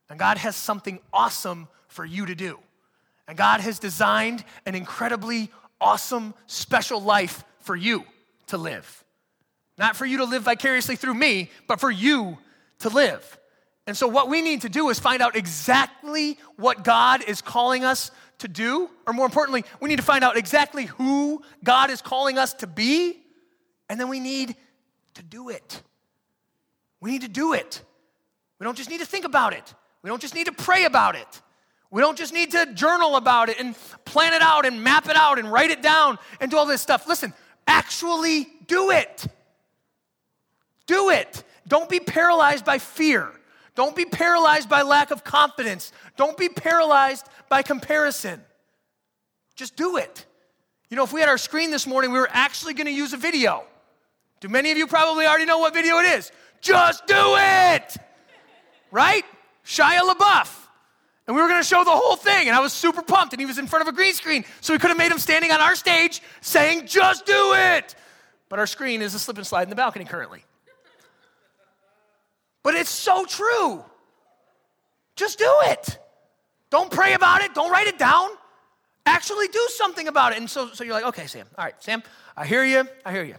And 0.09 0.19
God 0.19 0.37
has 0.37 0.55
something 0.55 0.99
awesome 1.11 1.67
for 1.87 2.05
you 2.05 2.27
to 2.27 2.35
do. 2.35 2.59
And 3.27 3.35
God 3.35 3.61
has 3.61 3.79
designed 3.79 4.45
an 4.67 4.75
incredibly 4.75 5.49
awesome, 5.79 6.35
special 6.45 7.01
life 7.01 7.43
for 7.61 7.75
you 7.75 8.05
to 8.47 8.57
live. 8.57 9.03
Not 9.75 9.95
for 9.95 10.05
you 10.05 10.17
to 10.17 10.25
live 10.25 10.43
vicariously 10.43 10.95
through 10.95 11.15
me, 11.15 11.49
but 11.67 11.79
for 11.79 11.89
you 11.89 12.37
to 12.79 12.89
live. 12.89 13.39
And 13.87 13.97
so, 13.97 14.07
what 14.07 14.29
we 14.29 14.43
need 14.43 14.61
to 14.61 14.69
do 14.69 14.89
is 14.89 14.99
find 14.99 15.23
out 15.23 15.35
exactly 15.35 16.37
what 16.57 16.83
God 16.83 17.23
is 17.23 17.41
calling 17.41 17.83
us 17.83 18.11
to 18.39 18.47
do, 18.47 18.89
or 19.07 19.13
more 19.13 19.25
importantly, 19.25 19.65
we 19.79 19.89
need 19.89 19.95
to 19.95 20.03
find 20.03 20.23
out 20.23 20.37
exactly 20.37 20.85
who 20.85 21.41
God 21.63 21.89
is 21.89 22.01
calling 22.03 22.37
us 22.37 22.53
to 22.55 22.67
be, 22.67 23.17
and 23.89 23.99
then 23.99 24.07
we 24.07 24.19
need 24.19 24.55
to 25.15 25.23
do 25.23 25.49
it. 25.49 25.81
We 26.99 27.11
need 27.11 27.21
to 27.21 27.27
do 27.27 27.53
it. 27.53 27.83
We 28.59 28.65
don't 28.65 28.77
just 28.77 28.89
need 28.89 28.99
to 28.99 29.05
think 29.05 29.25
about 29.25 29.53
it. 29.53 29.73
We 30.03 30.09
don't 30.09 30.21
just 30.21 30.35
need 30.35 30.45
to 30.45 30.51
pray 30.51 30.85
about 30.85 31.15
it. 31.15 31.41
We 31.89 32.01
don't 32.01 32.17
just 32.17 32.33
need 32.33 32.51
to 32.51 32.73
journal 32.73 33.17
about 33.17 33.49
it 33.49 33.59
and 33.59 33.75
plan 34.05 34.33
it 34.33 34.41
out 34.41 34.65
and 34.65 34.83
map 34.83 35.09
it 35.09 35.15
out 35.15 35.39
and 35.39 35.51
write 35.51 35.71
it 35.71 35.81
down 35.81 36.17
and 36.39 36.49
do 36.49 36.57
all 36.57 36.65
this 36.65 36.81
stuff. 36.81 37.07
Listen, 37.07 37.33
actually 37.67 38.47
do 38.67 38.91
it. 38.91 39.25
Do 40.85 41.09
it. 41.09 41.43
Don't 41.67 41.89
be 41.89 41.99
paralyzed 41.99 42.65
by 42.65 42.77
fear. 42.77 43.29
Don't 43.75 43.95
be 43.95 44.05
paralyzed 44.05 44.69
by 44.69 44.81
lack 44.83 45.11
of 45.11 45.23
confidence. 45.23 45.91
Don't 46.17 46.37
be 46.37 46.49
paralyzed 46.49 47.27
by 47.49 47.61
comparison. 47.61 48.41
Just 49.55 49.75
do 49.75 49.97
it. 49.97 50.25
You 50.89 50.97
know, 50.97 51.03
if 51.03 51.13
we 51.13 51.19
had 51.19 51.29
our 51.29 51.37
screen 51.37 51.71
this 51.71 51.87
morning, 51.87 52.11
we 52.11 52.19
were 52.19 52.29
actually 52.31 52.73
going 52.73 52.87
to 52.87 52.93
use 52.93 53.13
a 53.13 53.17
video. 53.17 53.63
Do 54.41 54.49
many 54.49 54.71
of 54.71 54.77
you 54.77 54.87
probably 54.87 55.25
already 55.25 55.45
know 55.45 55.59
what 55.59 55.73
video 55.73 55.99
it 55.99 56.17
is? 56.17 56.31
Just 56.59 57.07
do 57.07 57.35
it! 57.37 57.97
Right? 58.91 59.23
Shia 59.65 60.01
LaBeouf. 60.01 60.57
And 61.27 61.35
we 61.35 61.41
were 61.41 61.47
gonna 61.47 61.63
show 61.63 61.83
the 61.83 61.91
whole 61.91 62.15
thing, 62.15 62.47
and 62.47 62.57
I 62.57 62.59
was 62.59 62.73
super 62.73 63.03
pumped, 63.03 63.33
and 63.33 63.39
he 63.39 63.45
was 63.45 63.59
in 63.59 63.67
front 63.67 63.87
of 63.87 63.93
a 63.93 63.95
green 63.95 64.13
screen, 64.13 64.43
so 64.59 64.73
we 64.73 64.79
could 64.79 64.89
have 64.89 64.97
made 64.97 65.11
him 65.11 65.19
standing 65.19 65.51
on 65.51 65.61
our 65.61 65.75
stage 65.75 66.21
saying, 66.41 66.87
Just 66.87 67.25
do 67.25 67.53
it! 67.55 67.95
But 68.49 68.59
our 68.59 68.67
screen 68.67 69.01
is 69.01 69.13
a 69.13 69.19
slip 69.19 69.37
and 69.37 69.47
slide 69.47 69.63
in 69.63 69.69
the 69.69 69.75
balcony 69.75 70.05
currently. 70.05 70.43
But 72.63 72.75
it's 72.75 72.89
so 72.89 73.25
true. 73.25 73.83
Just 75.15 75.37
do 75.37 75.51
it. 75.63 75.99
Don't 76.69 76.91
pray 76.91 77.13
about 77.13 77.41
it, 77.41 77.53
don't 77.53 77.71
write 77.71 77.87
it 77.87 77.99
down. 77.99 78.29
Actually 79.05 79.47
do 79.47 79.67
something 79.69 80.07
about 80.07 80.31
it. 80.31 80.39
And 80.39 80.49
so, 80.49 80.69
so 80.73 80.83
you're 80.83 80.93
like, 80.93 81.05
okay, 81.05 81.27
Sam, 81.27 81.47
all 81.57 81.65
right, 81.65 81.75
Sam, 81.79 82.03
I 82.35 82.45
hear 82.45 82.63
you, 82.63 82.87
I 83.05 83.11
hear 83.11 83.23
you. 83.23 83.35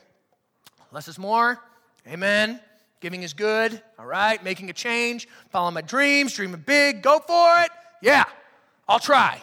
Less 0.93 1.09
is 1.09 1.19
more. 1.19 1.59
Amen. 2.07 2.61
Giving 3.01 3.23
is 3.23 3.33
good. 3.33 3.81
All 3.99 4.07
right. 4.07 4.43
Making 4.45 4.71
a 4.71 4.73
change. 4.73 5.27
Following 5.51 5.75
my 5.75 5.81
dreams. 5.81 6.35
Dreaming 6.35 6.63
big. 6.65 7.03
Go 7.03 7.19
for 7.19 7.61
it. 7.63 7.71
Yeah. 8.03 8.25
I'll 8.87 9.01
try. 9.01 9.41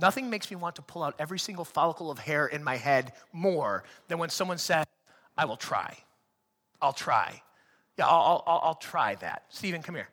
Nothing 0.00 0.28
makes 0.28 0.50
me 0.50 0.56
want 0.56 0.76
to 0.76 0.82
pull 0.82 1.04
out 1.04 1.14
every 1.18 1.38
single 1.38 1.64
follicle 1.64 2.10
of 2.10 2.18
hair 2.18 2.46
in 2.46 2.64
my 2.64 2.76
head 2.76 3.12
more 3.32 3.84
than 4.08 4.18
when 4.18 4.28
someone 4.28 4.58
says, 4.58 4.86
I 5.36 5.44
will 5.44 5.56
try. 5.56 5.96
I'll 6.82 6.92
try. 6.92 7.40
Yeah, 7.96 8.06
I'll, 8.06 8.42
I'll, 8.46 8.60
I'll 8.64 8.74
try 8.74 9.14
that. 9.16 9.44
Stephen, 9.50 9.82
come 9.82 9.94
here. 9.94 10.08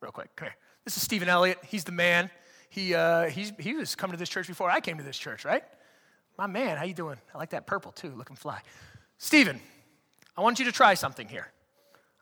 Real 0.00 0.12
quick, 0.12 0.34
come 0.36 0.46
here. 0.46 0.56
This 0.84 0.96
is 0.96 1.02
Stephen 1.02 1.28
Elliott. 1.28 1.58
He's 1.66 1.82
the 1.82 1.92
man. 1.92 2.30
He, 2.68 2.94
uh, 2.94 3.24
he's, 3.24 3.52
he 3.58 3.74
was 3.74 3.94
coming 3.96 4.12
to 4.12 4.18
this 4.18 4.28
church 4.28 4.46
before 4.46 4.70
I 4.70 4.80
came 4.80 4.98
to 4.98 5.04
this 5.04 5.18
church, 5.18 5.44
right? 5.44 5.64
My 6.36 6.46
man, 6.46 6.76
how 6.76 6.84
you 6.84 6.94
doing? 6.94 7.16
I 7.34 7.38
like 7.38 7.50
that 7.50 7.66
purple 7.66 7.92
too, 7.92 8.12
looking 8.16 8.36
fly. 8.36 8.60
Stephen, 9.18 9.60
I 10.36 10.40
want 10.40 10.58
you 10.58 10.64
to 10.64 10.72
try 10.72 10.94
something 10.94 11.28
here. 11.28 11.48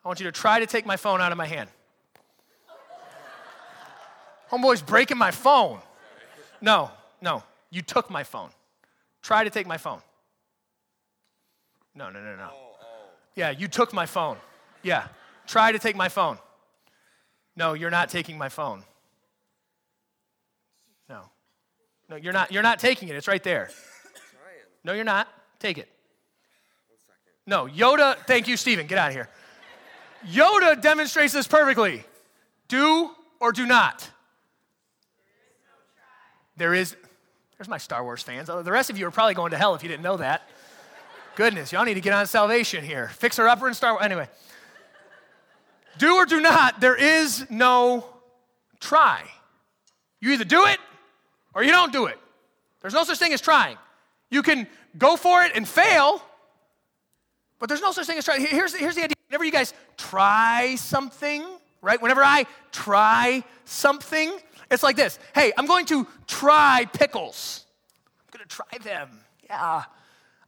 I 0.03 0.07
want 0.07 0.19
you 0.19 0.25
to 0.25 0.31
try 0.31 0.59
to 0.59 0.65
take 0.65 0.85
my 0.85 0.97
phone 0.97 1.21
out 1.21 1.31
of 1.31 1.37
my 1.37 1.47
hand. 1.47 1.69
Homeboy's 4.51 4.81
breaking 4.81 5.17
my 5.17 5.31
phone. 5.31 5.79
No, 6.61 6.91
no, 7.21 7.43
you 7.71 7.81
took 7.81 8.09
my 8.09 8.23
phone. 8.23 8.49
Try 9.21 9.43
to 9.43 9.49
take 9.49 9.65
my 9.65 9.77
phone. 9.77 10.01
No, 11.95 12.09
no, 12.09 12.21
no, 12.21 12.35
no. 12.35 12.49
Yeah, 13.35 13.49
you 13.49 13.67
took 13.67 13.93
my 13.93 14.05
phone. 14.05 14.37
Yeah, 14.83 15.07
try 15.47 15.71
to 15.71 15.79
take 15.79 15.95
my 15.95 16.09
phone. 16.09 16.37
No, 17.55 17.73
you're 17.73 17.89
not 17.89 18.09
taking 18.09 18.37
my 18.37 18.49
phone. 18.49 18.83
No. 21.09 21.21
No, 22.09 22.15
you're 22.15 22.33
not, 22.33 22.51
you're 22.51 22.63
not 22.63 22.79
taking 22.79 23.09
it. 23.09 23.15
It's 23.15 23.27
right 23.27 23.43
there. 23.43 23.69
No, 24.83 24.93
you're 24.93 25.03
not. 25.03 25.27
Take 25.59 25.77
it. 25.77 25.89
No, 27.45 27.67
Yoda, 27.67 28.17
thank 28.25 28.47
you, 28.47 28.57
Stephen. 28.57 28.87
Get 28.87 28.97
out 28.97 29.09
of 29.09 29.13
here. 29.13 29.29
Yoda 30.27 30.81
demonstrates 30.81 31.33
this 31.33 31.47
perfectly. 31.47 32.03
Do 32.67 33.11
or 33.39 33.51
do 33.51 33.65
not. 33.65 34.09
There 36.55 36.73
is, 36.73 36.95
there's 37.57 37.67
my 37.67 37.77
Star 37.77 38.03
Wars 38.03 38.23
fans. 38.23 38.47
The 38.47 38.71
rest 38.71 38.89
of 38.89 38.97
you 38.97 39.07
are 39.07 39.11
probably 39.11 39.33
going 39.33 39.51
to 39.51 39.57
hell 39.57 39.75
if 39.75 39.83
you 39.83 39.89
didn't 39.89 40.03
know 40.03 40.17
that. 40.17 40.47
Goodness, 41.35 41.71
y'all 41.71 41.83
need 41.83 41.95
to 41.95 42.01
get 42.01 42.13
on 42.13 42.27
salvation 42.27 42.85
here. 42.85 43.09
Fixer 43.09 43.47
upper 43.47 43.67
and 43.67 43.75
Star 43.75 43.93
Wars. 43.93 44.05
Anyway, 44.05 44.29
do 45.97 46.15
or 46.15 46.25
do 46.25 46.39
not, 46.39 46.79
there 46.79 46.95
is 46.95 47.49
no 47.49 48.05
try. 48.79 49.23
You 50.21 50.31
either 50.31 50.45
do 50.45 50.65
it 50.67 50.79
or 51.53 51.63
you 51.63 51.71
don't 51.71 51.91
do 51.91 52.05
it. 52.05 52.17
There's 52.81 52.93
no 52.93 53.03
such 53.03 53.17
thing 53.17 53.33
as 53.33 53.41
trying. 53.41 53.77
You 54.33 54.41
can 54.41 54.65
go 54.97 55.15
for 55.15 55.43
it 55.43 55.51
and 55.53 55.67
fail, 55.67 56.19
but 57.59 57.69
there's 57.69 57.83
no 57.83 57.91
such 57.91 58.07
thing 58.07 58.17
as 58.17 58.25
try. 58.25 58.39
Here's, 58.39 58.73
here's 58.73 58.95
the 58.95 59.03
idea. 59.03 59.15
Whenever 59.27 59.45
you 59.45 59.51
guys 59.51 59.75
try 59.95 60.73
something, 60.75 61.45
right? 61.83 62.01
Whenever 62.01 62.23
I 62.23 62.47
try 62.71 63.43
something, 63.65 64.35
it's 64.71 64.81
like 64.81 64.95
this. 64.95 65.19
Hey, 65.35 65.53
I'm 65.55 65.67
going 65.67 65.85
to 65.85 66.07
try 66.25 66.87
pickles. 66.93 67.67
I'm 68.21 68.39
going 68.39 68.49
to 68.49 68.55
try 68.55 68.79
them. 68.79 69.19
Yeah. 69.47 69.83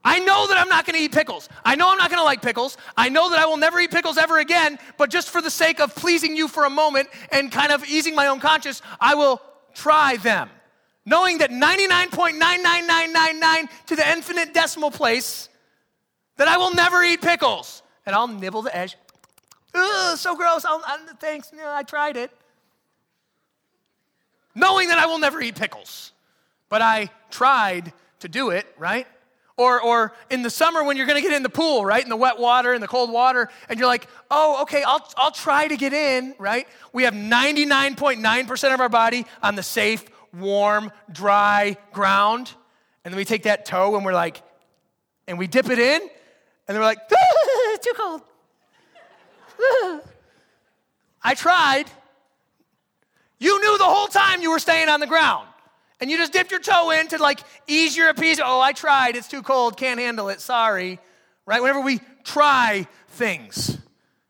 I 0.04 0.18
know 0.18 0.48
that 0.48 0.58
I'm 0.58 0.68
not 0.68 0.88
going 0.88 0.98
to 0.98 1.06
eat 1.06 1.12
pickles. 1.12 1.48
I 1.64 1.76
know 1.76 1.88
I'm 1.92 2.00
not 2.00 2.10
going 2.10 2.20
to 2.20 2.26
like 2.26 2.42
pickles. 2.42 2.78
I 2.98 3.10
know 3.10 3.30
that 3.30 3.38
I 3.38 3.46
will 3.46 3.58
never 3.58 3.80
eat 3.80 3.92
pickles 3.92 4.18
ever 4.18 4.40
again, 4.40 4.80
but 4.98 5.12
just 5.12 5.30
for 5.30 5.44
the 5.44 5.52
sake 5.52 5.80
of 5.80 5.94
pleasing 5.94 6.36
you 6.36 6.48
for 6.48 6.66
a 6.66 6.72
moment 6.72 7.10
and 7.32 7.52
kind 7.52 7.72
of 7.72 7.86
easing 7.86 8.16
my 8.16 8.26
own 8.26 8.40
conscience, 8.40 8.82
I 9.00 9.14
will 9.14 9.40
try 9.76 10.18
them 10.18 10.50
knowing 11.06 11.40
that 11.40 11.52
99.99999 11.52 13.70
to 13.88 13.96
the 13.96 14.10
infinite 14.10 14.54
decimal 14.54 14.92
place, 14.92 15.50
that 16.38 16.48
I 16.48 16.58
will 16.58 16.74
never 16.74 17.04
eat 17.04 17.22
pickles. 17.22 17.82
And 18.06 18.16
I'll 18.16 18.28
nibble 18.28 18.62
the 18.62 18.76
edge. 18.76 18.98
Ugh, 19.74 20.18
so 20.18 20.36
gross. 20.36 20.66
I'll, 20.66 20.82
I, 20.86 20.98
thanks. 21.20 21.52
Yeah, 21.56 21.74
I 21.74 21.84
tried 21.84 22.18
it. 22.18 22.32
Knowing 24.54 24.90
that 24.90 25.00
I 25.00 25.06
will 25.06 25.20
never 25.20 25.42
eat 25.42 25.56
pickles. 25.56 26.12
But 26.70 26.82
I 26.82 27.10
tried 27.30 27.94
to 28.20 28.30
do 28.30 28.50
it, 28.50 28.66
right? 28.78 29.08
Or, 29.58 29.82
or 29.82 30.14
in 30.30 30.42
the 30.42 30.50
summer 30.50 30.84
when 30.84 30.98
you're 30.98 31.06
going 31.06 31.22
to 31.22 31.28
get 31.28 31.36
in 31.36 31.44
the 31.44 31.50
pool, 31.50 31.86
right? 31.86 32.04
In 32.04 32.10
the 32.10 32.16
wet 32.16 32.40
water, 32.40 32.74
in 32.74 32.82
the 32.82 32.88
cold 32.88 33.10
water, 33.10 33.50
and 33.70 33.80
you're 33.80 33.88
like, 33.88 34.08
oh, 34.30 34.64
okay, 34.64 34.84
I'll, 34.84 35.08
I'll 35.18 35.32
try 35.32 35.68
to 35.68 35.78
get 35.78 35.94
in, 35.94 36.36
right? 36.38 36.68
We 36.92 37.04
have 37.04 37.14
99.9% 37.14 38.74
of 38.74 38.82
our 38.82 38.90
body 38.90 39.26
on 39.42 39.56
the 39.56 39.64
safe 39.64 40.04
warm, 40.40 40.92
dry 41.12 41.78
ground. 41.94 42.52
And 43.04 43.14
then 43.14 43.18
we 43.18 43.26
take 43.26 43.44
that 43.44 43.66
toe 43.66 43.96
and 43.96 44.06
we're 44.06 44.14
like, 44.14 44.42
and 45.28 45.38
we 45.38 45.48
dip 45.48 45.70
it 45.70 45.80
in, 45.80 46.02
and 46.02 46.10
then 46.68 46.78
we're 46.78 46.84
like, 46.84 47.00
ah, 47.12 47.78
too 47.82 47.94
cold. 47.96 48.22
I 51.24 51.34
tried. 51.34 51.86
You 53.40 53.60
knew 53.62 53.78
the 53.78 53.86
whole 53.86 54.08
time 54.08 54.42
you 54.42 54.52
were 54.52 54.60
staying 54.60 54.90
on 54.90 55.00
the 55.00 55.08
ground. 55.08 55.48
And 56.00 56.12
you 56.12 56.18
just 56.18 56.34
dipped 56.34 56.52
your 56.52 56.60
toe 56.60 56.92
in 56.92 57.08
to 57.08 57.18
like 57.18 57.40
ease 57.68 57.96
your 57.96 58.10
appease. 58.10 58.40
Oh, 58.44 58.60
I 58.60 58.74
tried. 58.74 59.16
It's 59.16 59.28
too 59.28 59.42
cold. 59.42 59.78
Can't 59.78 60.00
handle 60.00 60.30
it. 60.30 60.42
Sorry. 60.42 61.00
Right? 61.46 61.62
Whenever 61.62 61.80
we 61.82 62.02
try 62.24 62.88
things, 63.10 63.78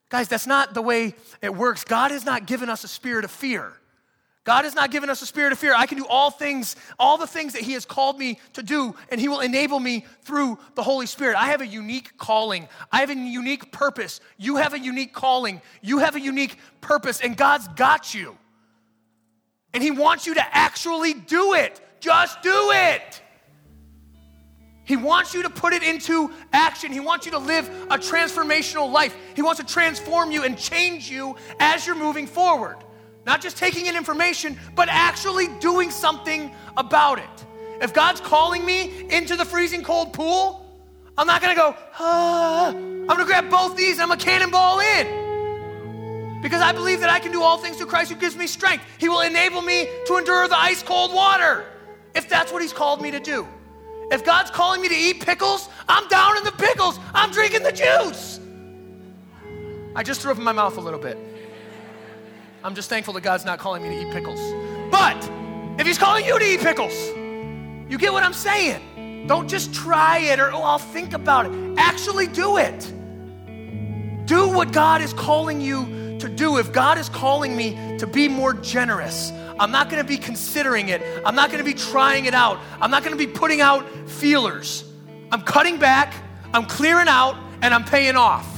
Guys, 0.10 0.28
that's 0.28 0.48
not 0.48 0.74
the 0.74 0.82
way 0.82 1.16
it 1.42 1.54
works. 1.54 1.84
God 1.84 2.12
has 2.12 2.26
not 2.26 2.46
given 2.46 2.70
us 2.70 2.84
a 2.84 2.88
spirit 2.88 3.26
of 3.26 3.32
fear. 3.32 3.74
God 4.46 4.64
has 4.64 4.76
not 4.76 4.92
given 4.92 5.10
us 5.10 5.24
a 5.24 5.26
spirit 5.26 5.52
of 5.52 5.60
fear. 5.60 5.74
I 5.76 5.88
can 5.88 5.98
do 5.98 6.06
all 6.08 6.30
things, 6.30 6.76
all 7.00 7.18
the 7.18 7.26
things 7.26 7.54
that 7.54 7.64
He 7.64 7.74
has 7.74 7.84
called 7.84 8.20
me 8.20 8.40
to 8.54 8.62
do, 8.62 8.96
and 9.10 9.20
He 9.20 9.28
will 9.28 9.40
enable 9.40 9.80
me 9.80 10.06
through 10.22 10.60
the 10.76 10.84
Holy 10.84 11.08
Spirit. 11.08 11.36
I 11.36 11.48
have 11.48 11.62
a 11.62 11.68
unique 11.68 12.16
calling. 12.18 12.70
I 12.92 13.00
have 13.00 13.10
a 13.10 13.16
unique 13.16 13.72
purpose. 13.72 14.22
You 14.38 14.58
have 14.58 14.76
a 14.76 14.80
unique 14.80 15.14
calling. 15.14 15.62
You 15.82 15.98
have 15.98 16.16
a 16.16 16.22
unique 16.22 16.58
purpose, 16.80 17.22
and 17.22 17.36
God's 17.36 17.68
got 17.70 18.14
you. 18.14 18.38
And 19.74 19.82
He 19.82 19.90
wants 19.90 20.28
you 20.28 20.36
to 20.36 20.56
actually 20.56 21.16
do 21.16 21.56
it. 21.56 21.82
Just 22.00 22.44
do 22.44 22.70
it. 22.72 23.22
He 24.84 24.96
wants 24.96 25.34
you 25.34 25.42
to 25.42 25.50
put 25.50 25.74
it 25.74 25.82
into 25.82 26.32
action. 26.54 26.92
He 26.92 27.00
wants 27.00 27.26
you 27.26 27.32
to 27.32 27.40
live 27.40 27.68
a 27.90 27.98
transformational 27.98 28.92
life. 28.92 29.16
He 29.36 29.42
wants 29.42 29.60
to 29.60 29.66
transform 29.66 30.32
you 30.32 30.44
and 30.44 30.56
change 30.56 31.10
you 31.10 31.36
as 31.60 31.88
you're 31.88 31.96
moving 31.96 32.28
forward. 32.28 32.78
Not 33.26 33.42
just 33.42 33.58
taking 33.58 33.88
in 33.88 33.96
information, 33.96 34.58
but 34.76 34.88
actually 34.90 35.48
doing 35.60 35.90
something 35.90 36.54
about 36.78 37.20
it. 37.20 37.46
If 37.82 37.94
God's 37.94 38.22
calling 38.22 38.64
me 38.66 39.10
into 39.10 39.36
the 39.36 39.46
freezing 39.46 39.84
cold 39.84 40.14
pool, 40.14 40.62
I'm 41.18 41.28
not 41.28 41.42
gonna 41.42 41.56
go, 41.56 41.76
ah. 42.00 42.70
I'm 42.70 43.08
gonna 43.08 43.26
grab 43.26 43.50
both 43.50 43.76
these 43.76 43.94
and 43.94 44.04
I'm 44.04 44.12
a 44.12 44.18
cannonball 44.18 44.80
in. 44.80 46.42
Because 46.42 46.62
I 46.62 46.72
believe 46.72 47.00
that 47.00 47.10
I 47.10 47.20
can 47.20 47.32
do 47.32 47.42
all 47.42 47.58
things 47.58 47.78
through 47.78 47.88
Christ 47.88 48.12
who 48.12 48.18
gives 48.18 48.36
me 48.36 48.46
strength. 48.46 48.86
He 49.00 49.10
will 49.10 49.22
enable 49.22 49.62
me 49.62 49.90
to 50.06 50.18
endure 50.18 50.48
the 50.48 50.58
ice 50.58 50.84
cold 50.84 51.14
water 51.14 51.66
if 52.14 52.30
that's 52.30 52.52
what 52.52 52.62
He's 52.62 52.74
called 52.74 53.02
me 53.02 53.10
to 53.12 53.20
do. 53.20 53.48
If 54.12 54.24
God's 54.24 54.52
calling 54.52 54.82
me 54.82 54.88
to 54.88 54.96
eat 54.96 55.26
pickles, 55.26 55.68
I'm 55.90 56.08
down 56.10 56.38
in 56.38 56.44
the 56.44 56.52
pickles. 56.52 57.00
I'm 57.14 57.32
drinking 57.32 57.64
the 57.64 57.72
juice. 57.72 58.40
I 59.96 60.04
just 60.04 60.22
threw 60.22 60.32
up 60.32 60.38
in 60.38 60.44
my 60.44 60.52
mouth 60.52 60.78
a 60.78 60.82
little 60.82 61.00
bit. 61.00 61.18
I'm 62.66 62.74
just 62.74 62.90
thankful 62.90 63.14
that 63.14 63.22
God's 63.22 63.46
not 63.46 63.60
calling 63.60 63.84
me 63.84 63.90
to 63.90 64.08
eat 64.08 64.12
pickles. 64.12 64.40
But 64.90 65.30
if 65.80 65.86
He's 65.86 66.00
calling 66.00 66.26
you 66.26 66.40
to 66.40 66.44
eat 66.44 66.62
pickles, 66.62 66.96
you 67.88 68.00
get 68.00 68.12
what 68.12 68.24
I'm 68.24 68.34
saying. 68.34 69.28
Don't 69.28 69.48
just 69.48 69.72
try 69.72 70.18
it 70.18 70.40
or, 70.40 70.52
oh, 70.52 70.64
I'll 70.64 70.80
think 70.80 71.14
about 71.14 71.46
it. 71.46 71.78
Actually 71.78 72.26
do 72.26 72.58
it. 72.58 72.92
Do 74.26 74.50
what 74.50 74.72
God 74.72 75.04
is 75.04 75.14
calling 75.14 75.62
you 75.62 76.18
to 76.18 76.28
do. 76.28 76.58
If 76.58 76.74
God 76.74 76.98
is 76.98 77.08
calling 77.08 77.56
me 77.56 78.00
to 78.00 78.08
be 78.08 78.28
more 78.28 78.56
generous, 78.56 79.32
I'm 79.60 79.70
not 79.70 79.92
gonna 79.92 80.04
be 80.04 80.18
considering 80.18 80.90
it. 80.90 81.04
I'm 81.24 81.36
not 81.36 81.52
gonna 81.52 81.64
be 81.64 81.76
trying 81.76 82.26
it 82.26 82.34
out. 82.34 82.60
I'm 82.82 82.90
not 82.90 83.04
gonna 83.04 83.16
be 83.16 83.28
putting 83.28 83.62
out 83.62 83.88
feelers. 84.10 84.86
I'm 85.32 85.44
cutting 85.44 85.78
back, 85.78 86.16
I'm 86.52 86.66
clearing 86.66 87.10
out, 87.10 87.38
and 87.62 87.76
I'm 87.76 87.84
paying 87.84 88.16
off 88.16 88.55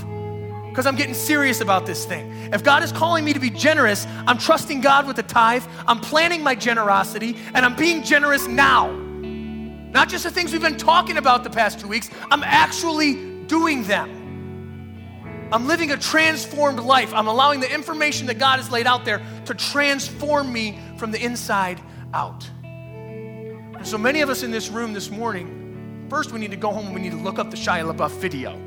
because 0.77 0.85
I'm 0.85 0.95
getting 0.95 1.15
serious 1.15 1.59
about 1.59 1.87
this 1.87 2.05
thing. 2.05 2.31
If 2.53 2.63
God 2.63 2.83
is 2.83 2.91
calling 2.91 3.25
me 3.25 3.33
to 3.33 3.39
be 3.39 3.49
generous, 3.49 4.05
I'm 4.27 4.37
trusting 4.37 4.79
God 4.81 5.07
with 5.07 5.15
the 5.15 5.23
tithe, 5.23 5.63
I'm 5.87 5.99
planning 5.99 6.43
my 6.43 6.53
generosity, 6.53 7.35
and 7.55 7.65
I'm 7.65 7.75
being 7.75 8.03
generous 8.03 8.47
now. 8.47 8.91
Not 8.91 10.07
just 10.07 10.23
the 10.23 10.29
things 10.29 10.51
we've 10.51 10.61
been 10.61 10.77
talking 10.77 11.17
about 11.17 11.43
the 11.43 11.49
past 11.49 11.79
two 11.79 11.87
weeks, 11.87 12.11
I'm 12.29 12.43
actually 12.43 13.15
doing 13.47 13.85
them. 13.85 15.49
I'm 15.51 15.65
living 15.65 15.89
a 15.93 15.97
transformed 15.97 16.79
life. 16.79 17.11
I'm 17.11 17.25
allowing 17.25 17.59
the 17.59 17.73
information 17.73 18.27
that 18.27 18.37
God 18.37 18.57
has 18.59 18.69
laid 18.69 18.85
out 18.85 19.03
there 19.03 19.19
to 19.45 19.55
transform 19.55 20.53
me 20.53 20.79
from 20.97 21.09
the 21.09 21.19
inside 21.19 21.81
out. 22.13 22.47
And 22.61 23.87
so 23.87 23.97
many 23.97 24.21
of 24.21 24.29
us 24.29 24.43
in 24.43 24.51
this 24.51 24.69
room 24.69 24.93
this 24.93 25.09
morning, 25.09 26.05
first 26.07 26.31
we 26.31 26.37
need 26.39 26.51
to 26.51 26.57
go 26.57 26.71
home 26.71 26.85
and 26.85 26.93
we 26.93 27.01
need 27.01 27.13
to 27.13 27.17
look 27.17 27.39
up 27.39 27.49
the 27.49 27.57
Shia 27.57 27.91
LaBeouf 27.91 28.11
video 28.19 28.66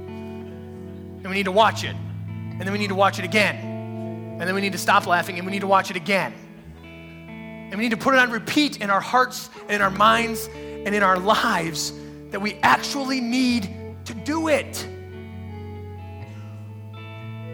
and 1.22 1.28
we 1.28 1.34
need 1.34 1.44
to 1.44 1.52
watch 1.52 1.84
it. 1.84 1.94
And 1.94 2.60
then 2.60 2.72
we 2.72 2.78
need 2.78 2.88
to 2.88 2.94
watch 2.94 3.18
it 3.18 3.24
again. 3.24 3.56
And 4.40 4.40
then 4.40 4.54
we 4.54 4.60
need 4.60 4.72
to 4.72 4.78
stop 4.78 5.06
laughing 5.06 5.36
and 5.36 5.46
we 5.46 5.52
need 5.52 5.60
to 5.60 5.66
watch 5.66 5.90
it 5.90 5.96
again. 5.96 6.32
And 6.82 7.78
we 7.78 7.84
need 7.84 7.90
to 7.90 7.96
put 7.96 8.14
it 8.14 8.20
on 8.20 8.30
repeat 8.30 8.78
in 8.78 8.90
our 8.90 9.00
hearts 9.00 9.50
and 9.62 9.72
in 9.72 9.82
our 9.82 9.90
minds 9.90 10.48
and 10.54 10.94
in 10.94 11.02
our 11.02 11.18
lives 11.18 11.92
that 12.30 12.40
we 12.40 12.54
actually 12.62 13.20
need 13.20 13.68
to 14.06 14.14
do 14.14 14.48
it. 14.48 14.86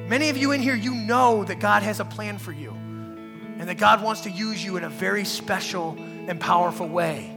Many 0.09 0.29
of 0.29 0.37
you 0.37 0.53
in 0.53 0.61
here, 0.61 0.77
you 0.77 0.95
know 0.95 1.45
that 1.45 1.59
God 1.59 1.83
has 1.83 1.99
a 1.99 2.05
plan 2.05 2.39
for 2.39 2.53
you 2.53 2.71
and 2.71 3.69
that 3.69 3.79
God 3.79 4.03
wants 4.03 4.23
to 4.23 4.31
use 4.31 4.65
you 4.65 4.77
in 4.77 4.85
a 4.85 4.89
very 4.89 5.25
special 5.25 5.97
and 5.99 6.39
powerful 6.41 6.89
way. 6.89 7.33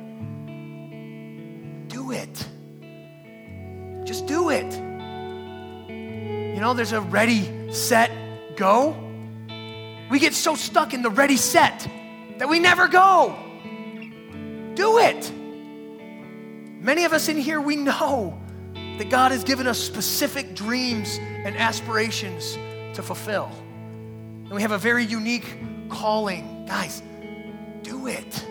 Do 1.88 2.12
it. 2.12 2.48
Just 4.06 4.28
do 4.28 4.50
it. 4.50 4.89
You 6.60 6.66
know, 6.66 6.74
there's 6.74 6.92
a 6.92 7.00
ready, 7.00 7.72
set, 7.72 8.12
go. 8.58 8.94
We 10.12 10.20
get 10.20 10.34
so 10.34 10.56
stuck 10.56 10.94
in 10.94 11.02
the 11.02 11.10
ready, 11.10 11.38
set 11.38 11.88
that 12.38 12.50
we 12.50 12.60
never 12.60 12.90
go. 12.90 13.34
Do 14.74 14.98
it. 14.98 15.32
Many 16.82 17.06
of 17.06 17.14
us 17.14 17.30
in 17.30 17.38
here, 17.38 17.62
we 17.62 17.78
know 17.78 18.38
that 18.74 19.10
God 19.10 19.32
has 19.32 19.46
given 19.46 19.68
us 19.68 19.80
specific 19.80 20.54
dreams 20.54 21.18
and 21.22 21.56
aspirations 21.56 22.56
to 22.94 23.02
fulfill. 23.04 23.50
And 24.44 24.52
we 24.52 24.62
have 24.62 24.74
a 24.74 24.78
very 24.78 25.06
unique 25.06 25.48
calling. 25.88 26.66
Guys, 26.66 27.02
do 27.84 28.08
it. 28.08 28.46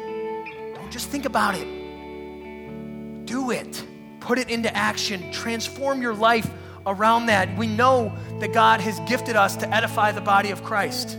Don't 0.75 0.90
just 0.90 1.11
think 1.11 1.27
about 1.27 1.57
it. 1.57 3.27
Do 3.27 3.51
it. 3.51 3.85
Put 4.21 4.38
it 4.38 4.49
into 4.49 4.75
action. 4.75 5.31
Transform 5.31 6.01
your 6.01 6.14
life 6.14 6.51
around 6.88 7.27
that. 7.27 7.57
We 7.57 7.66
know 7.66 8.12
that 8.40 8.53
God 8.53 8.81
has 8.81 8.98
gifted 9.01 9.37
us 9.37 9.57
to 9.57 9.74
edify 9.74 10.12
the 10.12 10.20
body 10.20 10.51
of 10.51 10.64
Christ. 10.64 11.18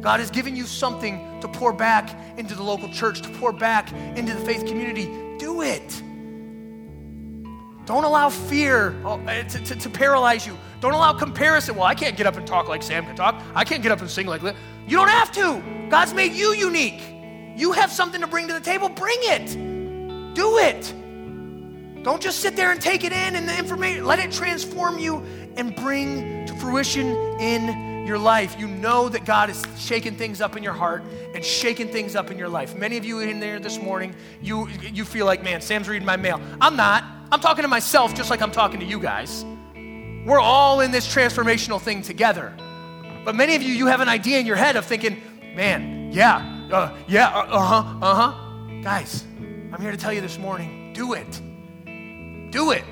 God 0.00 0.20
has 0.20 0.30
given 0.30 0.56
you 0.56 0.64
something 0.64 1.40
to 1.40 1.48
pour 1.48 1.72
back 1.72 2.10
into 2.36 2.54
the 2.54 2.62
local 2.62 2.88
church, 2.88 3.22
to 3.22 3.28
pour 3.38 3.52
back 3.52 3.92
into 4.16 4.34
the 4.34 4.40
faith 4.40 4.66
community. 4.66 5.06
Do 5.38 5.62
it. 5.62 6.02
Don't 7.84 8.04
allow 8.04 8.28
fear 8.28 8.94
uh, 9.04 9.18
to, 9.44 9.58
to, 9.58 9.74
to, 9.74 9.90
paralyze 9.90 10.46
you. 10.46 10.56
Don't 10.80 10.92
allow 10.92 11.12
comparison. 11.12 11.74
Well, 11.74 11.84
I 11.84 11.94
can't 11.94 12.16
get 12.16 12.26
up 12.26 12.36
and 12.36 12.46
talk 12.46 12.68
like 12.68 12.82
Sam 12.82 13.04
can 13.04 13.16
talk. 13.16 13.42
I 13.54 13.64
can't 13.64 13.82
get 13.82 13.90
up 13.90 14.00
and 14.00 14.08
sing 14.08 14.26
like 14.26 14.40
that. 14.42 14.54
You 14.86 14.96
don't 14.96 15.08
have 15.08 15.32
to. 15.32 15.88
God's 15.90 16.14
made 16.14 16.32
you 16.32 16.52
unique. 16.52 17.02
You 17.56 17.72
have 17.72 17.90
something 17.90 18.20
to 18.20 18.26
bring 18.26 18.46
to 18.48 18.54
the 18.54 18.60
table. 18.60 18.88
Bring 18.88 19.18
it. 19.20 20.34
Do 20.34 20.58
it. 20.58 20.94
Don't 22.02 22.20
just 22.20 22.40
sit 22.40 22.56
there 22.56 22.72
and 22.72 22.80
take 22.80 23.04
it 23.04 23.12
in 23.12 23.36
and 23.36 23.48
the 23.48 23.56
information, 23.56 24.04
let 24.04 24.18
it 24.18 24.32
transform 24.32 24.98
you 24.98 25.24
and 25.56 25.74
bring 25.76 26.46
to 26.46 26.54
fruition 26.54 27.06
in 27.40 28.06
your 28.06 28.18
life. 28.18 28.56
You 28.58 28.66
know 28.66 29.08
that 29.08 29.24
God 29.24 29.50
is 29.50 29.62
shaking 29.78 30.16
things 30.16 30.40
up 30.40 30.56
in 30.56 30.62
your 30.62 30.72
heart 30.72 31.04
and 31.34 31.44
shaking 31.44 31.88
things 31.88 32.16
up 32.16 32.30
in 32.30 32.38
your 32.38 32.48
life. 32.48 32.74
Many 32.74 32.96
of 32.96 33.04
you 33.04 33.20
in 33.20 33.38
there 33.38 33.60
this 33.60 33.80
morning, 33.80 34.14
you, 34.40 34.68
you 34.80 35.04
feel 35.04 35.26
like, 35.26 35.44
man, 35.44 35.60
Sam's 35.60 35.88
reading 35.88 36.06
my 36.06 36.16
mail. 36.16 36.40
I'm 36.60 36.76
not. 36.76 37.04
I'm 37.30 37.40
talking 37.40 37.62
to 37.62 37.68
myself 37.68 38.14
just 38.14 38.30
like 38.30 38.42
I'm 38.42 38.50
talking 38.50 38.80
to 38.80 38.86
you 38.86 38.98
guys. 38.98 39.44
We're 40.26 40.40
all 40.40 40.80
in 40.80 40.90
this 40.90 41.06
transformational 41.06 41.80
thing 41.80 42.02
together. 42.02 42.52
But 43.24 43.36
many 43.36 43.54
of 43.54 43.62
you, 43.62 43.72
you 43.72 43.86
have 43.86 44.00
an 44.00 44.08
idea 44.08 44.40
in 44.40 44.46
your 44.46 44.56
head 44.56 44.74
of 44.74 44.84
thinking, 44.84 45.22
man, 45.54 46.12
yeah, 46.12 46.68
uh, 46.72 46.96
yeah, 47.06 47.28
uh 47.28 47.60
huh, 47.60 47.98
uh 48.02 48.30
huh. 48.32 48.82
Guys, 48.82 49.24
I'm 49.72 49.80
here 49.80 49.92
to 49.92 49.96
tell 49.96 50.12
you 50.12 50.20
this 50.20 50.38
morning 50.38 50.82
do 50.92 51.14
it. 51.14 51.40
Do 52.52 52.70
it. 52.72 52.84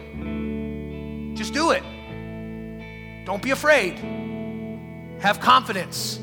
Just 1.36 1.52
do 1.52 1.70
it. 1.72 1.82
Don't 3.26 3.42
be 3.42 3.50
afraid. 3.50 3.98
Have 5.20 5.38
confidence. 5.38 6.18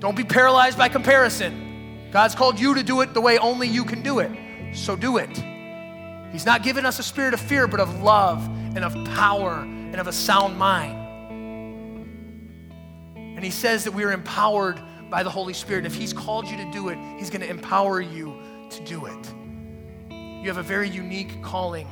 Don't 0.00 0.16
be 0.16 0.24
paralyzed 0.24 0.76
by 0.76 0.88
comparison. 0.88 2.08
God's 2.10 2.34
called 2.34 2.58
you 2.58 2.74
to 2.74 2.82
do 2.82 3.02
it 3.02 3.14
the 3.14 3.20
way 3.20 3.38
only 3.38 3.68
you 3.68 3.84
can 3.84 4.02
do 4.02 4.18
it. 4.18 4.32
So 4.74 4.96
do 4.96 5.18
it. 5.18 5.30
He's 6.32 6.44
not 6.44 6.64
given 6.64 6.84
us 6.84 6.98
a 6.98 7.04
spirit 7.04 7.34
of 7.34 7.40
fear, 7.40 7.68
but 7.68 7.78
of 7.78 8.02
love 8.02 8.44
and 8.74 8.84
of 8.84 8.94
power 9.14 9.60
and 9.60 9.96
of 9.96 10.08
a 10.08 10.12
sound 10.12 10.58
mind. 10.58 10.96
And 13.16 13.44
He 13.44 13.50
says 13.52 13.84
that 13.84 13.92
we 13.92 14.02
are 14.02 14.10
empowered 14.10 14.80
by 15.08 15.22
the 15.22 15.30
Holy 15.30 15.54
Spirit. 15.54 15.86
If 15.86 15.94
He's 15.94 16.12
called 16.12 16.48
you 16.48 16.56
to 16.56 16.70
do 16.72 16.88
it, 16.88 16.98
He's 17.16 17.30
going 17.30 17.42
to 17.42 17.48
empower 17.48 18.00
you 18.00 18.42
to 18.70 18.84
do 18.84 19.06
it. 19.06 19.32
You 20.10 20.48
have 20.48 20.58
a 20.58 20.64
very 20.64 20.88
unique 20.88 21.42
calling 21.42 21.86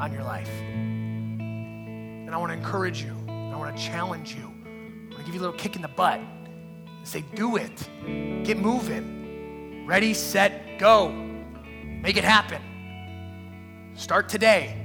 on 0.00 0.12
your 0.12 0.22
life. 0.22 0.50
And 0.60 2.30
I 2.34 2.36
want 2.38 2.50
to 2.50 2.56
encourage 2.56 3.02
you. 3.02 3.14
I 3.28 3.56
want 3.56 3.76
to 3.76 3.82
challenge 3.82 4.34
you. 4.34 4.42
I 4.42 5.14
want 5.14 5.18
to 5.18 5.24
give 5.24 5.34
you 5.34 5.40
a 5.40 5.44
little 5.44 5.56
kick 5.56 5.76
in 5.76 5.82
the 5.82 5.88
butt 5.88 6.20
and 6.20 7.06
say, 7.06 7.24
do 7.34 7.56
it. 7.56 7.88
Get 8.44 8.58
moving. 8.58 9.86
Ready, 9.86 10.14
set, 10.14 10.78
go. 10.78 11.10
Make 11.10 12.16
it 12.16 12.24
happen. 12.24 12.60
Start 13.94 14.28
today. 14.28 14.76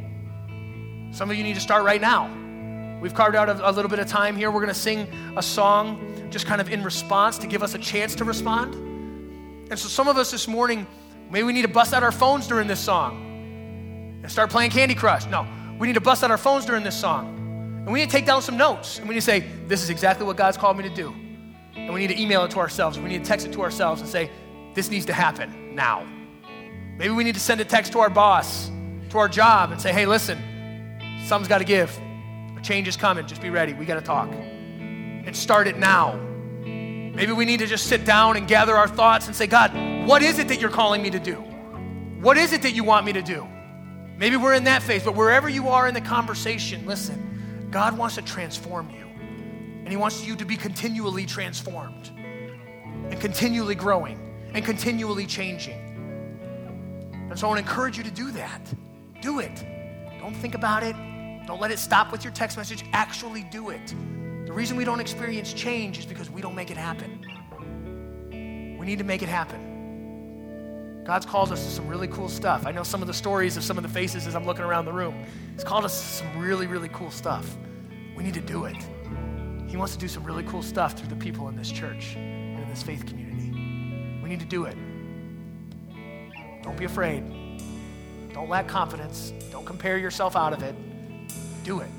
Some 1.11 1.31
of 1.31 1.37
you 1.37 1.43
need 1.43 1.55
to 1.55 1.61
start 1.61 1.83
right 1.83 2.01
now. 2.01 2.29
We've 3.01 3.13
carved 3.13 3.35
out 3.35 3.49
a, 3.49 3.69
a 3.69 3.71
little 3.71 3.89
bit 3.89 3.99
of 3.99 4.07
time 4.07 4.35
here. 4.35 4.51
We're 4.51 4.61
going 4.61 4.73
to 4.73 4.79
sing 4.79 5.07
a 5.35 5.41
song 5.41 6.27
just 6.29 6.45
kind 6.45 6.61
of 6.61 6.69
in 6.69 6.83
response 6.83 7.37
to 7.39 7.47
give 7.47 7.63
us 7.63 7.73
a 7.73 7.79
chance 7.79 8.13
to 8.15 8.25
respond. 8.25 8.75
And 9.71 9.79
so, 9.79 9.87
some 9.87 10.07
of 10.07 10.17
us 10.17 10.31
this 10.31 10.47
morning, 10.47 10.85
maybe 11.29 11.43
we 11.43 11.53
need 11.53 11.61
to 11.63 11.67
bust 11.67 11.93
out 11.93 12.03
our 12.03 12.11
phones 12.11 12.47
during 12.47 12.67
this 12.67 12.79
song 12.79 13.28
and 14.21 14.31
start 14.31 14.49
playing 14.49 14.71
Candy 14.71 14.95
Crush. 14.95 15.25
No, 15.25 15.47
we 15.79 15.87
need 15.87 15.93
to 15.93 16.01
bust 16.01 16.23
out 16.23 16.31
our 16.31 16.37
phones 16.37 16.65
during 16.65 16.83
this 16.83 16.99
song. 16.99 17.35
And 17.85 17.93
we 17.93 18.01
need 18.01 18.09
to 18.09 18.11
take 18.11 18.25
down 18.25 18.41
some 18.41 18.57
notes. 18.57 18.99
And 18.99 19.07
we 19.07 19.15
need 19.15 19.21
to 19.21 19.25
say, 19.25 19.39
this 19.67 19.81
is 19.81 19.89
exactly 19.89 20.25
what 20.25 20.37
God's 20.37 20.57
called 20.57 20.77
me 20.77 20.83
to 20.83 20.93
do. 20.93 21.13
And 21.75 21.93
we 21.93 22.01
need 22.01 22.13
to 22.13 22.21
email 22.21 22.43
it 22.43 22.51
to 22.51 22.59
ourselves. 22.59 22.99
We 22.99 23.09
need 23.09 23.23
to 23.23 23.27
text 23.27 23.47
it 23.47 23.53
to 23.53 23.61
ourselves 23.61 24.01
and 24.01 24.09
say, 24.09 24.29
this 24.75 24.91
needs 24.91 25.05
to 25.07 25.13
happen 25.13 25.73
now. 25.73 26.05
Maybe 26.97 27.13
we 27.13 27.23
need 27.23 27.35
to 27.35 27.39
send 27.39 27.61
a 27.61 27.65
text 27.65 27.93
to 27.93 27.99
our 27.99 28.09
boss, 28.09 28.69
to 29.09 29.17
our 29.17 29.29
job, 29.29 29.71
and 29.71 29.81
say, 29.81 29.93
hey, 29.93 30.05
listen, 30.05 30.37
something's 31.25 31.47
got 31.47 31.59
to 31.59 31.63
give. 31.63 31.97
A 32.57 32.61
change 32.61 32.87
is 32.87 32.97
coming. 32.97 33.25
Just 33.25 33.41
be 33.41 33.49
ready. 33.49 33.73
We 33.73 33.85
got 33.85 33.95
to 33.95 34.01
talk. 34.01 34.29
And 34.31 35.35
start 35.35 35.67
it 35.67 35.77
now. 35.77 36.15
Maybe 36.61 37.31
we 37.31 37.45
need 37.45 37.59
to 37.59 37.65
just 37.65 37.87
sit 37.87 38.05
down 38.05 38.37
and 38.37 38.47
gather 38.47 38.75
our 38.75 38.87
thoughts 38.87 39.27
and 39.27 39.35
say, 39.35 39.47
God, 39.47 39.73
what 40.07 40.21
is 40.21 40.39
it 40.39 40.49
that 40.49 40.59
you're 40.59 40.69
calling 40.69 41.01
me 41.01 41.09
to 41.09 41.19
do? 41.19 41.35
What 42.21 42.37
is 42.37 42.53
it 42.53 42.61
that 42.61 42.71
you 42.71 42.83
want 42.83 43.05
me 43.05 43.13
to 43.13 43.21
do? 43.21 43.47
Maybe 44.19 44.35
we're 44.35 44.53
in 44.53 44.65
that 44.65 44.83
phase, 44.83 45.03
but 45.03 45.15
wherever 45.15 45.47
you 45.47 45.69
are 45.69 45.87
in 45.87 45.93
the 45.93 46.01
conversation, 46.01 46.85
listen, 46.85 47.69
God 47.71 47.97
wants 47.97 48.15
to 48.15 48.21
transform 48.21 48.89
you. 48.89 49.05
And 49.05 49.87
He 49.87 49.95
wants 49.95 50.27
you 50.27 50.35
to 50.35 50.43
be 50.43 50.57
continually 50.57 51.25
transformed 51.25 52.11
and 53.09 53.17
continually 53.21 53.75
growing 53.75 54.19
and 54.53 54.65
continually 54.65 55.25
changing. 55.25 55.79
And 57.29 57.39
so 57.39 57.47
I 57.47 57.49
want 57.49 57.63
to 57.63 57.69
encourage 57.69 57.97
you 57.97 58.03
to 58.03 58.11
do 58.11 58.31
that. 58.31 58.61
Do 59.21 59.39
it. 59.39 59.63
Don't 60.19 60.35
think 60.35 60.53
about 60.53 60.83
it. 60.83 60.97
Don't 61.47 61.61
let 61.61 61.71
it 61.71 61.79
stop 61.79 62.11
with 62.11 62.25
your 62.25 62.33
text 62.33 62.57
message. 62.57 62.83
Actually 62.91 63.43
do 63.43 63.69
it. 63.69 63.95
The 64.45 64.51
reason 64.51 64.75
we 64.75 64.83
don't 64.83 64.99
experience 64.99 65.53
change 65.53 65.97
is 65.97 66.05
because 66.05 66.29
we 66.29 66.41
don't 66.41 66.55
make 66.55 66.71
it 66.71 66.77
happen. 66.77 67.25
We 68.77 68.85
need 68.85 68.97
to 68.97 69.05
make 69.05 69.21
it 69.21 69.29
happen. 69.29 69.68
God's 71.09 71.25
called 71.25 71.51
us 71.51 71.65
to 71.65 71.71
some 71.71 71.87
really 71.87 72.07
cool 72.07 72.29
stuff. 72.29 72.67
I 72.67 72.71
know 72.71 72.83
some 72.83 73.01
of 73.01 73.07
the 73.07 73.15
stories 73.15 73.57
of 73.57 73.63
some 73.63 73.77
of 73.77 73.81
the 73.83 73.89
faces 73.89 74.27
as 74.27 74.35
I'm 74.35 74.45
looking 74.45 74.63
around 74.63 74.85
the 74.85 74.93
room. 74.93 75.25
He's 75.55 75.63
called 75.63 75.83
us 75.83 75.99
to 75.99 76.07
some 76.17 76.39
really, 76.39 76.67
really 76.67 76.89
cool 76.89 77.09
stuff. 77.09 77.57
We 78.15 78.23
need 78.23 78.35
to 78.35 78.41
do 78.41 78.65
it. 78.65 78.75
He 79.65 79.75
wants 79.75 79.93
to 79.93 79.99
do 79.99 80.07
some 80.07 80.23
really 80.23 80.43
cool 80.43 80.61
stuff 80.61 80.93
through 80.93 81.07
the 81.07 81.15
people 81.15 81.49
in 81.49 81.55
this 81.55 81.71
church 81.71 82.13
and 82.15 82.61
in 82.61 82.69
this 82.69 82.83
faith 82.83 83.07
community. 83.07 83.49
We 84.21 84.29
need 84.29 84.39
to 84.41 84.45
do 84.45 84.65
it. 84.65 84.77
Don't 86.61 86.77
be 86.77 86.85
afraid. 86.85 87.23
Don't 88.31 88.47
lack 88.47 88.67
confidence. 88.67 89.33
Don't 89.51 89.65
compare 89.65 89.97
yourself 89.97 90.35
out 90.35 90.53
of 90.53 90.61
it. 90.61 90.75
Do 91.63 91.79
it. 91.79 91.89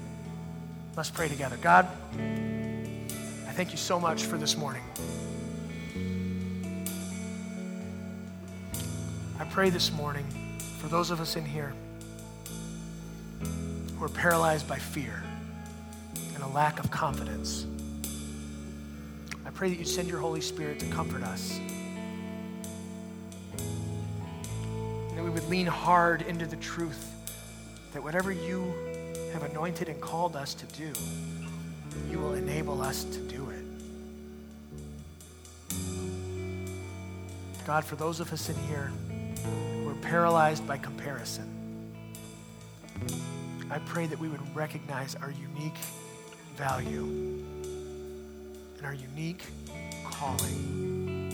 Let's 0.96 1.10
pray 1.10 1.26
together. 1.26 1.56
God, 1.60 1.88
I 2.14 3.50
thank 3.54 3.72
you 3.72 3.76
so 3.76 3.98
much 3.98 4.22
for 4.22 4.38
this 4.38 4.56
morning. 4.56 4.84
Pray 9.50 9.68
this 9.68 9.90
morning 9.90 10.24
for 10.78 10.86
those 10.86 11.10
of 11.10 11.20
us 11.20 11.34
in 11.34 11.44
here 11.44 11.72
who 13.98 14.04
are 14.04 14.08
paralyzed 14.08 14.68
by 14.68 14.78
fear 14.78 15.24
and 16.36 16.44
a 16.44 16.46
lack 16.46 16.78
of 16.78 16.88
confidence. 16.92 17.66
I 19.44 19.50
pray 19.50 19.68
that 19.68 19.76
you 19.76 19.84
send 19.84 20.08
your 20.08 20.20
Holy 20.20 20.40
Spirit 20.40 20.78
to 20.78 20.86
comfort 20.86 21.24
us. 21.24 21.58
And 25.08 25.18
that 25.18 25.24
we 25.24 25.30
would 25.30 25.48
lean 25.48 25.66
hard 25.66 26.22
into 26.22 26.46
the 26.46 26.54
truth 26.56 27.12
that 27.92 28.00
whatever 28.00 28.30
you 28.30 28.72
have 29.32 29.42
anointed 29.42 29.88
and 29.88 30.00
called 30.00 30.36
us 30.36 30.54
to 30.54 30.66
do, 30.66 30.92
you 32.08 32.20
will 32.20 32.34
enable 32.34 32.80
us 32.82 33.02
to 33.02 33.18
do 33.18 33.50
it. 33.50 33.64
God, 37.66 37.84
for 37.84 37.96
those 37.96 38.20
of 38.20 38.32
us 38.32 38.48
in 38.48 38.54
here 38.68 38.92
who 39.44 39.88
are 39.88 39.94
paralyzed 39.94 40.66
by 40.66 40.78
comparison, 40.78 41.46
I 43.70 43.78
pray 43.78 44.06
that 44.06 44.18
we 44.18 44.28
would 44.28 44.40
recognize 44.54 45.14
our 45.14 45.30
unique 45.30 45.78
value 46.56 47.04
and 48.76 48.84
our 48.84 48.94
unique 48.94 49.44
calling. 50.04 51.30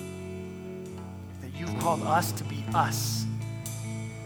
That 1.41 1.59
you've 1.59 1.79
called 1.79 2.03
us 2.03 2.33
to 2.33 2.45
be 2.45 2.65
us 2.75 3.25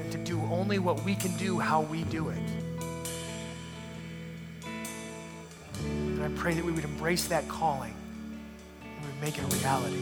and 0.01 0.11
to 0.11 0.19
do 0.19 0.40
only 0.51 0.79
what 0.79 1.05
we 1.05 1.14
can 1.14 1.37
do 1.37 1.59
how 1.59 1.83
we 1.83 2.03
do 2.05 2.31
it. 2.31 2.38
And 5.85 6.23
I 6.23 6.29
pray 6.40 6.55
that 6.55 6.64
we 6.64 6.73
would 6.73 6.85
embrace 6.85 7.29
that 7.29 7.47
calling 7.49 7.95
and 8.83 9.01
we 9.03 9.07
would 9.07 9.21
make 9.21 9.38
it 9.38 9.45
a 9.45 9.57
reality. 9.57 10.01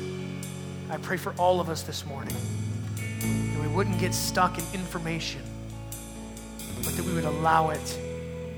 I 0.91 0.97
pray 0.97 1.19
for 1.19 1.35
all 1.35 1.61
of 1.61 1.69
us 1.69 1.83
this 1.83 2.07
morning 2.07 2.35
that 3.21 3.61
we 3.61 3.69
wouldn't 3.69 3.99
get 3.99 4.15
stuck 4.15 4.59
in 4.59 4.65
information, 4.75 5.43
but 6.85 6.95
that 6.95 7.05
we 7.05 7.13
would 7.15 7.25
allow 7.25 7.71
it 7.71 7.99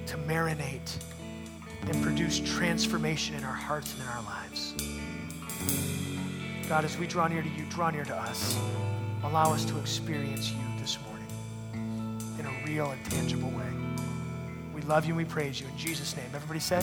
to 0.06 0.16
marinate 0.18 0.96
and 1.88 2.02
produce 2.02 2.40
transformation 2.40 3.34
in 3.34 3.44
our 3.44 3.54
hearts 3.54 3.94
and 3.94 4.02
in 4.02 4.08
our 4.08 4.22
lives. 4.22 4.74
God, 6.68 6.84
as 6.84 6.96
we 6.98 7.06
draw 7.06 7.26
near 7.26 7.42
to 7.42 7.48
you, 7.48 7.64
draw 7.68 7.90
near 7.90 8.04
to 8.04 8.14
us. 8.14 8.58
Allow 9.24 9.52
us 9.52 9.64
to 9.66 9.78
experience 9.78 10.52
you 10.52 10.58
this 10.78 10.98
morning 11.06 11.26
in 12.38 12.46
a 12.46 12.66
real 12.66 12.90
and 12.90 13.04
tangible 13.06 13.50
way. 13.50 13.66
We 14.74 14.82
love 14.82 15.04
you 15.04 15.10
and 15.10 15.18
we 15.18 15.24
praise 15.24 15.60
you. 15.60 15.66
In 15.66 15.76
Jesus' 15.76 16.16
name. 16.16 16.26
Everybody 16.34 16.60
said, 16.60 16.82